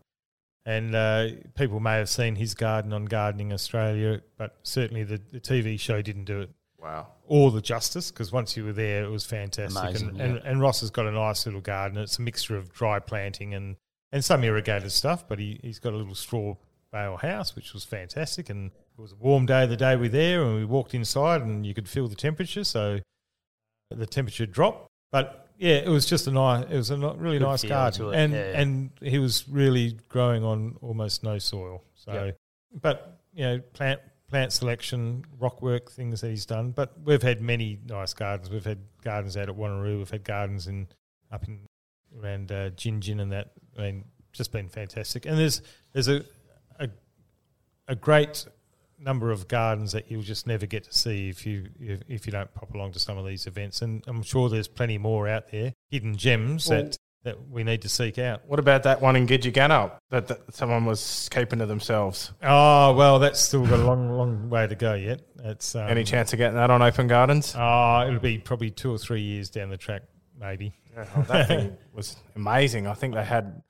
And 0.66 0.94
uh, 0.94 1.28
people 1.56 1.80
may 1.80 1.96
have 1.96 2.08
seen 2.10 2.34
his 2.36 2.54
garden 2.54 2.92
on 2.92 3.04
Gardening 3.06 3.52
Australia, 3.54 4.20
but 4.36 4.56
certainly 4.64 5.02
the, 5.04 5.18
the 5.32 5.40
TV 5.40 5.78
show 5.80 6.02
didn't 6.02 6.24
do 6.24 6.40
it 6.40 6.50
Wow. 6.80 7.08
all 7.26 7.50
the 7.50 7.60
justice 7.62 8.10
because 8.10 8.30
once 8.32 8.56
you 8.56 8.64
were 8.64 8.72
there, 8.72 9.02
it 9.04 9.08
was 9.10 9.24
fantastic. 9.24 9.80
Amazing, 9.80 10.08
and, 10.10 10.18
yeah. 10.18 10.24
and, 10.24 10.36
and 10.44 10.60
Ross 10.60 10.80
has 10.80 10.90
got 10.90 11.06
a 11.06 11.10
nice 11.12 11.46
little 11.46 11.60
garden. 11.62 11.98
It's 11.98 12.18
a 12.18 12.22
mixture 12.22 12.56
of 12.56 12.72
dry 12.72 12.98
planting 12.98 13.54
and, 13.54 13.76
and 14.12 14.24
some 14.24 14.44
irrigated 14.44 14.92
stuff, 14.92 15.26
but 15.28 15.38
he, 15.38 15.60
he's 15.62 15.78
got 15.78 15.92
a 15.92 15.96
little 15.96 16.14
straw 16.14 16.56
bale 16.90 17.16
house, 17.16 17.54
which 17.54 17.72
was 17.74 17.84
fantastic. 17.84 18.48
And 18.50 18.70
it 18.96 19.00
was 19.00 19.12
a 19.12 19.16
warm 19.16 19.46
day 19.46 19.66
the 19.66 19.76
day 19.76 19.96
we 19.96 20.02
were 20.02 20.08
there, 20.08 20.42
and 20.42 20.56
we 20.56 20.64
walked 20.64 20.94
inside, 20.94 21.42
and 21.42 21.64
you 21.66 21.74
could 21.74 21.88
feel 21.88 22.08
the 22.08 22.14
temperature. 22.14 22.64
So 22.64 23.00
the 23.90 24.06
temperature 24.06 24.46
dropped, 24.46 24.88
but 25.10 25.48
yeah, 25.58 25.74
it 25.76 25.88
was 25.88 26.06
just 26.06 26.26
a 26.26 26.30
nice. 26.30 26.64
It 26.70 26.76
was 26.76 26.90
a 26.90 26.96
really 26.96 27.38
Good 27.38 27.46
nice 27.46 27.64
garden, 27.64 28.14
and 28.14 28.32
yeah. 28.32 28.60
and 28.60 28.90
he 29.02 29.18
was 29.18 29.48
really 29.48 29.98
growing 30.08 30.44
on 30.44 30.76
almost 30.80 31.24
no 31.24 31.38
soil. 31.38 31.82
So, 31.94 32.12
Yep. 32.12 32.36
but 32.80 33.20
you 33.32 33.42
know, 33.44 33.58
plant 33.72 34.00
plant 34.28 34.52
selection, 34.52 35.24
rock 35.38 35.60
work 35.60 35.90
things 35.90 36.20
that 36.20 36.28
he's 36.28 36.46
done. 36.46 36.70
But 36.70 36.92
we've 37.02 37.22
had 37.22 37.40
many 37.40 37.78
nice 37.86 38.14
gardens. 38.14 38.50
We've 38.50 38.64
had 38.64 38.78
gardens 39.02 39.36
out 39.36 39.48
at 39.48 39.56
Wanneroo. 39.56 39.98
We've 39.98 40.10
had 40.10 40.22
gardens 40.22 40.66
in 40.68 40.86
up 41.32 41.46
in 41.48 41.60
around 42.22 42.52
uh, 42.52 42.70
Gingin 42.70 43.20
and 43.20 43.32
that. 43.32 43.52
I 43.78 43.82
mean, 43.82 44.04
just 44.32 44.52
been 44.52 44.68
fantastic. 44.68 45.26
And 45.26 45.38
there's 45.38 45.62
there's 45.92 46.08
a 46.08 46.24
a, 46.78 46.88
a 47.88 47.94
great 47.96 48.46
number 49.00 49.30
of 49.30 49.46
gardens 49.46 49.92
that 49.92 50.10
you'll 50.10 50.22
just 50.22 50.46
never 50.46 50.66
get 50.66 50.84
to 50.84 50.92
see 50.92 51.28
if 51.28 51.46
you 51.46 51.68
if, 51.80 52.00
if 52.08 52.26
you 52.26 52.32
don't 52.32 52.52
pop 52.54 52.74
along 52.74 52.92
to 52.92 52.98
some 52.98 53.16
of 53.18 53.26
these 53.26 53.46
events. 53.46 53.82
And 53.82 54.02
I'm 54.06 54.22
sure 54.22 54.48
there's 54.48 54.68
plenty 54.68 54.98
more 54.98 55.28
out 55.28 55.50
there, 55.50 55.72
hidden 55.90 56.16
gems 56.16 56.68
Well- 56.68 56.84
that 56.84 56.98
that 57.24 57.48
we 57.50 57.64
need 57.64 57.82
to 57.82 57.88
seek 57.88 58.16
out. 58.16 58.42
What 58.46 58.60
about 58.60 58.84
that 58.84 59.02
one 59.02 59.16
in 59.16 59.26
Gidgegannup 59.26 59.98
that, 60.10 60.28
that 60.28 60.54
someone 60.54 60.84
was 60.84 61.28
keeping 61.32 61.58
to 61.58 61.66
themselves? 61.66 62.32
Oh 62.42 62.94
well, 62.94 63.18
that's 63.18 63.40
still 63.40 63.66
got 63.66 63.80
a 63.80 63.84
long, 63.84 64.10
long 64.12 64.48
way 64.48 64.68
to 64.68 64.76
go 64.76 64.94
yet. 64.94 65.22
It's 65.42 65.74
um, 65.74 65.88
Any 65.88 66.04
chance 66.04 66.32
of 66.32 66.38
getting 66.38 66.54
that 66.56 66.70
on 66.70 66.80
Open 66.80 67.08
Gardens? 67.08 67.54
Oh, 67.58 68.04
it'll 68.06 68.20
be 68.20 68.38
probably 68.38 68.70
two 68.70 68.92
or 68.92 68.98
three 68.98 69.20
years 69.20 69.50
down 69.50 69.68
the 69.68 69.76
track, 69.76 70.02
maybe. 70.38 70.72
Oh, 70.96 71.22
that 71.28 71.48
thing 71.48 71.76
was 71.94 72.16
amazing. 72.36 72.86
I 72.86 72.94
think 72.94 73.14
they 73.14 73.24
had 73.24 73.62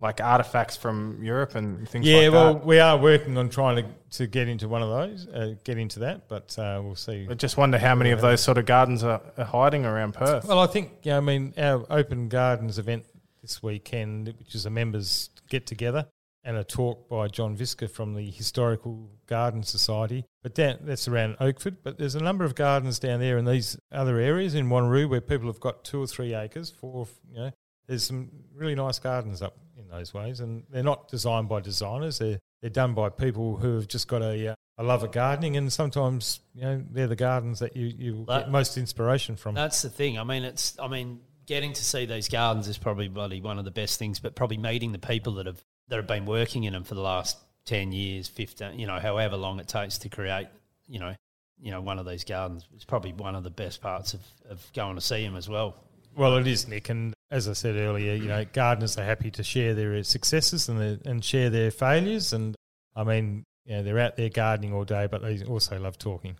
like 0.00 0.20
artifacts 0.20 0.76
from 0.76 1.20
Europe 1.24 1.56
and 1.56 1.88
things 1.88 2.06
Yeah, 2.06 2.24
like 2.28 2.32
well, 2.32 2.54
that. 2.54 2.64
we 2.64 2.78
are 2.78 2.96
working 2.96 3.36
on 3.36 3.48
trying 3.48 3.76
to, 3.76 3.84
to 4.18 4.26
get 4.28 4.46
into 4.48 4.68
one 4.68 4.80
of 4.80 4.88
those, 4.88 5.26
uh, 5.26 5.54
get 5.64 5.76
into 5.76 5.98
that, 6.00 6.28
but 6.28 6.56
uh, 6.56 6.80
we'll 6.84 6.94
see. 6.94 7.26
I 7.28 7.34
just 7.34 7.56
wonder 7.56 7.78
how 7.78 7.96
many 7.96 8.10
of 8.12 8.20
those 8.20 8.40
sort 8.40 8.58
of 8.58 8.66
gardens 8.66 9.02
are, 9.02 9.20
are 9.36 9.44
hiding 9.44 9.84
around 9.84 10.14
Perth. 10.14 10.44
Well, 10.46 10.60
I 10.60 10.68
think, 10.68 10.92
yeah, 11.02 11.16
I 11.16 11.20
mean, 11.20 11.52
our 11.58 11.84
Open 11.90 12.28
Gardens 12.28 12.78
event 12.78 13.06
this 13.42 13.60
weekend, 13.60 14.34
which 14.38 14.54
is 14.54 14.66
a 14.66 14.70
members 14.70 15.30
get 15.48 15.66
together, 15.66 16.06
and 16.48 16.56
a 16.56 16.64
talk 16.64 17.10
by 17.10 17.28
John 17.28 17.54
Viska 17.54 17.90
from 17.90 18.14
the 18.14 18.30
Historical 18.30 19.10
Garden 19.26 19.62
Society. 19.62 20.24
But 20.42 20.54
down, 20.54 20.78
that's 20.80 21.06
around 21.06 21.36
Oakford. 21.40 21.82
But 21.82 21.98
there's 21.98 22.14
a 22.14 22.22
number 22.22 22.42
of 22.46 22.54
gardens 22.54 22.98
down 22.98 23.20
there 23.20 23.36
in 23.36 23.44
these 23.44 23.78
other 23.92 24.18
areas 24.18 24.54
in 24.54 24.70
Wanneroo 24.70 25.10
where 25.10 25.20
people 25.20 25.48
have 25.48 25.60
got 25.60 25.84
two 25.84 26.02
or 26.02 26.06
three 26.06 26.32
acres, 26.32 26.70
four, 26.70 27.06
you 27.30 27.36
know, 27.36 27.50
there's 27.86 28.02
some 28.02 28.30
really 28.54 28.74
nice 28.74 28.98
gardens 28.98 29.42
up 29.42 29.58
in 29.76 29.88
those 29.88 30.14
ways. 30.14 30.40
And 30.40 30.64
they're 30.70 30.82
not 30.82 31.08
designed 31.08 31.50
by 31.50 31.60
designers, 31.60 32.18
they're, 32.18 32.38
they're 32.62 32.70
done 32.70 32.94
by 32.94 33.10
people 33.10 33.58
who 33.58 33.74
have 33.74 33.86
just 33.86 34.08
got 34.08 34.22
a, 34.22 34.48
uh, 34.48 34.54
a 34.78 34.82
love 34.82 35.02
of 35.02 35.12
gardening. 35.12 35.58
And 35.58 35.70
sometimes, 35.70 36.40
you 36.54 36.62
know, 36.62 36.82
they're 36.90 37.08
the 37.08 37.14
gardens 37.14 37.58
that 37.58 37.76
you, 37.76 37.88
you 37.88 38.24
That- 38.26 38.44
get 38.44 38.50
most 38.50 38.78
inspiration 38.78 39.36
from. 39.36 39.54
That's 39.54 39.82
the 39.82 39.90
thing. 39.90 40.18
I 40.18 40.24
mean, 40.24 40.44
it's. 40.44 40.78
I 40.78 40.88
mean, 40.88 41.20
getting 41.44 41.74
to 41.74 41.84
see 41.84 42.06
these 42.06 42.28
gardens 42.28 42.68
is 42.68 42.78
probably 42.78 43.08
bloody 43.08 43.42
one 43.42 43.58
of 43.58 43.66
the 43.66 43.70
best 43.70 43.98
things. 43.98 44.18
But 44.18 44.34
probably 44.34 44.56
meeting 44.56 44.92
the 44.92 44.98
people 44.98 45.34
that 45.34 45.46
have 45.46 45.62
that 45.88 45.96
have 45.96 46.06
been 46.06 46.26
working 46.26 46.64
in 46.64 46.72
them 46.72 46.84
for 46.84 46.94
the 46.94 47.00
last 47.00 47.38
ten 47.64 47.92
years, 47.92 48.28
fifteen, 48.28 48.78
you 48.78 48.86
know, 48.86 48.98
however 48.98 49.36
long 49.36 49.60
it 49.60 49.68
takes 49.68 49.98
to 49.98 50.08
create, 50.08 50.48
you 50.86 50.98
know, 50.98 51.14
you 51.60 51.70
know, 51.70 51.80
one 51.80 51.98
of 51.98 52.06
these 52.06 52.24
gardens 52.24 52.64
is 52.76 52.84
probably 52.84 53.12
one 53.12 53.34
of 53.34 53.44
the 53.44 53.50
best 53.50 53.80
parts 53.80 54.14
of, 54.14 54.20
of 54.48 54.64
going 54.74 54.94
to 54.94 55.00
see 55.00 55.24
them 55.24 55.36
as 55.36 55.48
well. 55.48 55.74
Well, 56.16 56.36
it 56.36 56.46
is, 56.46 56.66
Nick, 56.66 56.88
and 56.88 57.14
as 57.30 57.48
I 57.48 57.52
said 57.52 57.76
earlier, 57.76 58.14
you 58.14 58.28
know, 58.28 58.44
gardeners 58.52 58.96
are 58.96 59.04
happy 59.04 59.30
to 59.32 59.42
share 59.42 59.74
their 59.74 60.02
successes 60.02 60.68
and 60.68 60.80
their, 60.80 60.98
and 61.04 61.24
share 61.24 61.50
their 61.50 61.70
failures. 61.70 62.32
And 62.32 62.54
I 62.96 63.04
mean, 63.04 63.44
you 63.64 63.76
know, 63.76 63.82
they're 63.82 63.98
out 63.98 64.16
there 64.16 64.28
gardening 64.28 64.72
all 64.72 64.84
day, 64.84 65.06
but 65.10 65.22
they 65.22 65.44
also 65.44 65.78
love 65.78 65.98
talking. 65.98 66.36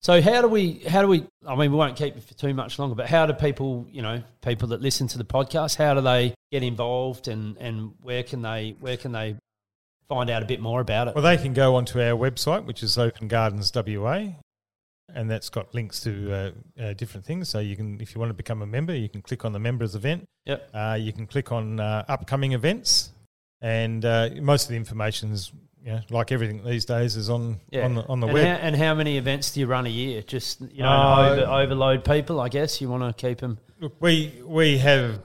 So 0.00 0.22
how 0.22 0.42
do 0.42 0.48
we? 0.48 0.80
How 0.88 1.02
do 1.02 1.08
we? 1.08 1.26
I 1.46 1.56
mean, 1.56 1.72
we 1.72 1.76
won't 1.76 1.96
keep 1.96 2.16
it 2.16 2.22
for 2.22 2.34
too 2.34 2.54
much 2.54 2.78
longer. 2.78 2.94
But 2.94 3.08
how 3.08 3.26
do 3.26 3.32
people, 3.32 3.86
you 3.90 4.02
know, 4.02 4.22
people 4.42 4.68
that 4.68 4.80
listen 4.80 5.08
to 5.08 5.18
the 5.18 5.24
podcast, 5.24 5.76
how 5.76 5.94
do 5.94 6.00
they 6.00 6.34
get 6.52 6.62
involved, 6.62 7.26
and 7.26 7.56
and 7.58 7.94
where 8.02 8.22
can 8.22 8.42
they 8.42 8.76
where 8.78 8.96
can 8.96 9.12
they 9.12 9.36
find 10.08 10.30
out 10.30 10.42
a 10.42 10.46
bit 10.46 10.60
more 10.60 10.80
about 10.80 11.08
it? 11.08 11.14
Well, 11.14 11.24
they 11.24 11.36
can 11.36 11.52
go 11.52 11.74
onto 11.76 12.00
our 12.00 12.16
website, 12.16 12.64
which 12.64 12.82
is 12.82 12.96
Open 12.96 13.26
Gardens 13.26 13.72
WA, 13.74 14.28
and 15.12 15.30
that's 15.30 15.48
got 15.48 15.74
links 15.74 16.00
to 16.00 16.32
uh, 16.32 16.50
uh, 16.80 16.92
different 16.94 17.26
things. 17.26 17.48
So 17.48 17.58
you 17.58 17.76
can, 17.76 18.00
if 18.00 18.14
you 18.14 18.20
want 18.20 18.30
to 18.30 18.34
become 18.34 18.62
a 18.62 18.66
member, 18.66 18.94
you 18.94 19.08
can 19.08 19.22
click 19.22 19.44
on 19.44 19.52
the 19.52 19.58
members 19.58 19.94
event. 19.94 20.24
Yep. 20.46 20.70
Uh, 20.72 20.96
you 21.00 21.12
can 21.12 21.26
click 21.26 21.50
on 21.50 21.80
uh, 21.80 22.04
upcoming 22.08 22.52
events, 22.52 23.10
and 23.60 24.04
uh, 24.04 24.30
most 24.40 24.64
of 24.64 24.70
the 24.70 24.76
information 24.76 25.32
know, 25.86 26.00
like 26.10 26.32
everything 26.32 26.64
these 26.64 26.84
days, 26.84 27.16
is 27.16 27.30
on 27.30 27.60
on 27.72 27.94
the 27.94 28.06
on 28.06 28.20
the 28.20 28.26
and 28.26 28.34
web. 28.34 28.44
How, 28.44 28.66
and 28.66 28.76
how 28.76 28.94
many 28.94 29.16
events 29.16 29.52
do 29.52 29.60
you 29.60 29.66
run 29.66 29.86
a 29.86 29.90
year? 29.90 30.22
Just 30.22 30.60
you 30.60 30.82
know, 30.82 30.88
Uh, 30.88 31.30
over, 31.30 31.42
overload 31.42 32.04
people. 32.04 32.40
I 32.40 32.48
guess 32.48 32.80
you 32.80 32.88
want 32.88 33.16
to 33.16 33.26
keep 33.28 33.38
them. 33.38 33.58
Look, 33.80 33.94
we 34.00 34.42
we 34.44 34.78
have, 34.78 35.20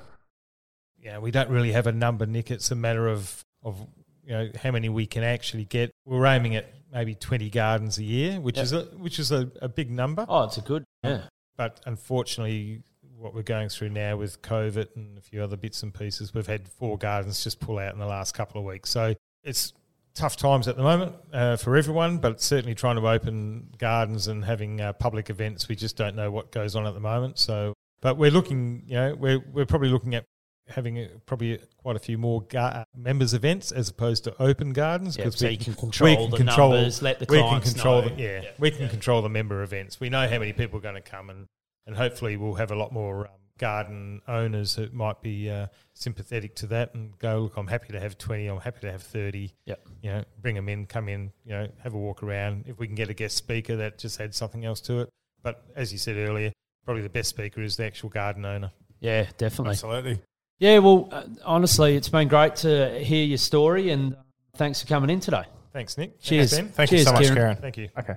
yeah, 1.01 1.17
we 1.17 1.31
don't 1.31 1.49
really 1.49 1.71
have 1.71 1.87
a 1.87 1.91
number, 1.91 2.25
Nick. 2.25 2.51
It's 2.51 2.71
a 2.71 2.75
matter 2.75 3.07
of 3.07 3.43
of 3.63 3.79
you 4.23 4.31
know 4.31 4.49
how 4.61 4.71
many 4.71 4.89
we 4.89 5.05
can 5.05 5.23
actually 5.23 5.65
get. 5.65 5.91
We're 6.05 6.25
aiming 6.25 6.55
at 6.55 6.71
maybe 6.91 7.15
twenty 7.15 7.49
gardens 7.49 7.97
a 7.97 8.03
year, 8.03 8.39
which 8.39 8.57
Yep. 8.57 8.63
is 8.63 8.71
a 8.73 8.81
which 8.97 9.19
is 9.19 9.31
a, 9.31 9.51
a 9.61 9.67
big 9.67 9.89
number. 9.91 10.25
Oh, 10.29 10.43
it's 10.43 10.57
a 10.57 10.61
good. 10.61 10.83
Yeah. 11.03 11.23
But 11.57 11.81
unfortunately, 11.85 12.83
what 13.17 13.33
we're 13.33 13.41
going 13.43 13.69
through 13.69 13.89
now 13.89 14.17
with 14.17 14.41
COVID 14.41 14.95
and 14.95 15.17
a 15.17 15.21
few 15.21 15.41
other 15.43 15.57
bits 15.57 15.81
and 15.83 15.93
pieces, 15.93 16.33
we've 16.33 16.47
had 16.47 16.67
four 16.67 16.97
gardens 16.97 17.43
just 17.43 17.59
pull 17.59 17.79
out 17.79 17.93
in 17.93 17.99
the 17.99 18.05
last 18.05 18.33
couple 18.33 18.59
of 18.59 18.65
weeks. 18.65 18.89
So 18.89 19.15
it's 19.43 19.73
tough 20.15 20.35
times 20.37 20.67
at 20.67 20.75
the 20.77 20.83
moment 20.83 21.15
uh, 21.33 21.55
for 21.57 21.75
everyone, 21.75 22.17
but 22.19 22.41
certainly 22.41 22.75
trying 22.75 22.95
to 22.97 23.07
open 23.07 23.69
gardens 23.77 24.27
and 24.27 24.45
having 24.45 24.79
uh, 24.79 24.93
public 24.93 25.29
events, 25.29 25.67
we 25.67 25.75
just 25.75 25.97
don't 25.97 26.15
know 26.15 26.29
what 26.31 26.51
goes 26.51 26.75
on 26.75 26.85
at 26.85 26.93
the 26.93 26.99
moment. 26.99 27.39
So, 27.39 27.73
but 28.01 28.17
we're 28.17 28.31
looking, 28.31 28.83
you 28.85 28.95
know, 28.95 29.15
we're 29.15 29.39
we're 29.51 29.65
probably 29.65 29.89
looking 29.89 30.13
at 30.15 30.25
having 30.69 30.97
a, 30.97 31.07
probably 31.25 31.59
quite 31.77 31.95
a 31.97 31.99
few 31.99 32.17
more 32.17 32.41
gar- 32.43 32.85
members 32.95 33.33
events 33.33 33.71
as 33.71 33.89
opposed 33.89 34.23
to 34.23 34.33
open 34.41 34.71
gardens 34.71 35.17
Yeah, 35.17 35.25
because 35.25 35.39
so 35.39 35.47
we 35.47 35.57
can 35.57 35.73
we 35.73 35.77
control 35.79 36.15
can 36.15 36.31
the 36.31 36.37
control- 36.37 36.71
numbers, 36.71 37.01
let 37.01 37.19
the 37.19 37.25
we 37.29 37.39
can 37.39 37.59
control 37.61 38.01
know. 38.03 38.09
the, 38.09 38.21
yeah, 38.21 38.41
Yeah, 38.43 38.51
we 38.59 38.71
can 38.71 38.83
yeah. 38.83 38.87
control 38.87 39.21
the 39.21 39.29
member 39.29 39.61
events. 39.61 39.99
We 39.99 40.09
know 40.09 40.27
how 40.27 40.39
many 40.39 40.53
people 40.53 40.77
are 40.79 40.81
going 40.81 40.95
to 40.95 41.01
come, 41.01 41.29
and 41.29 41.47
and 41.85 41.97
hopefully 41.97 42.37
we'll 42.37 42.53
have 42.55 42.71
a 42.71 42.75
lot 42.75 42.93
more 42.93 43.25
um, 43.27 43.33
garden 43.59 44.21
owners 44.27 44.75
that 44.75 44.93
might 44.93 45.21
be 45.21 45.49
uh, 45.49 45.67
sympathetic 45.93 46.55
to 46.55 46.67
that 46.67 46.93
and 46.95 47.17
go, 47.19 47.41
look, 47.41 47.57
I'm 47.57 47.67
happy 47.67 47.93
to 47.93 47.99
have 47.99 48.17
twenty, 48.17 48.47
I'm 48.47 48.59
happy 48.59 48.81
to 48.81 48.91
have 48.91 49.03
thirty. 49.03 49.53
Yep. 49.65 49.87
You 50.01 50.09
know, 50.11 50.23
bring 50.41 50.55
them 50.55 50.69
in, 50.69 50.85
come 50.85 51.07
in, 51.09 51.31
you 51.45 51.53
know, 51.53 51.67
have 51.81 51.93
a 51.93 51.97
walk 51.97 52.23
around. 52.23 52.65
If 52.67 52.79
we 52.79 52.87
can 52.87 52.95
get 52.95 53.09
a 53.09 53.13
guest 53.13 53.37
speaker 53.37 53.75
that 53.77 53.97
just 53.97 54.19
adds 54.19 54.37
something 54.37 54.65
else 54.65 54.81
to 54.81 55.01
it, 55.01 55.09
but 55.41 55.63
as 55.75 55.91
you 55.91 55.97
said 55.97 56.17
earlier, 56.17 56.51
probably 56.85 57.03
the 57.03 57.09
best 57.09 57.29
speaker 57.29 57.61
is 57.61 57.77
the 57.77 57.85
actual 57.85 58.09
garden 58.09 58.45
owner. 58.45 58.71
Yeah, 58.99 59.27
definitely. 59.37 59.71
Absolutely. 59.71 60.19
Yeah, 60.59 60.79
well, 60.79 61.09
uh, 61.11 61.23
honestly, 61.43 61.95
it's 61.95 62.09
been 62.09 62.27
great 62.27 62.55
to 62.57 62.99
hear 62.99 63.25
your 63.25 63.37
story, 63.37 63.89
and 63.89 64.13
uh, 64.13 64.17
thanks 64.55 64.81
for 64.81 64.87
coming 64.87 65.09
in 65.09 65.19
today. 65.19 65.43
Thanks, 65.73 65.97
Nick. 65.97 66.21
Cheers. 66.21 66.51
Thanks, 66.51 66.63
Ben. 66.63 66.73
Thank 66.73 66.89
Cheers, 66.89 67.01
you 67.01 67.05
so 67.05 67.13
much, 67.13 67.21
Kieran. 67.23 67.35
Karen. 67.35 67.57
Thank 67.57 67.77
you. 67.77 67.89
Okay. 67.97 68.15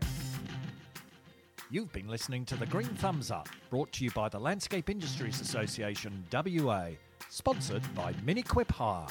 You've 1.68 1.92
been 1.92 2.06
listening 2.06 2.44
to 2.44 2.54
the 2.54 2.66
Green 2.66 2.86
Thumbs 2.86 3.32
Up, 3.32 3.48
brought 3.70 3.90
to 3.94 4.04
you 4.04 4.12
by 4.12 4.28
the 4.28 4.38
Landscape 4.38 4.88
Industries 4.88 5.40
Association 5.40 6.24
WA, 6.32 6.90
sponsored 7.28 7.82
by 7.92 8.12
Miniquip 8.24 8.70
Hire. 8.70 9.08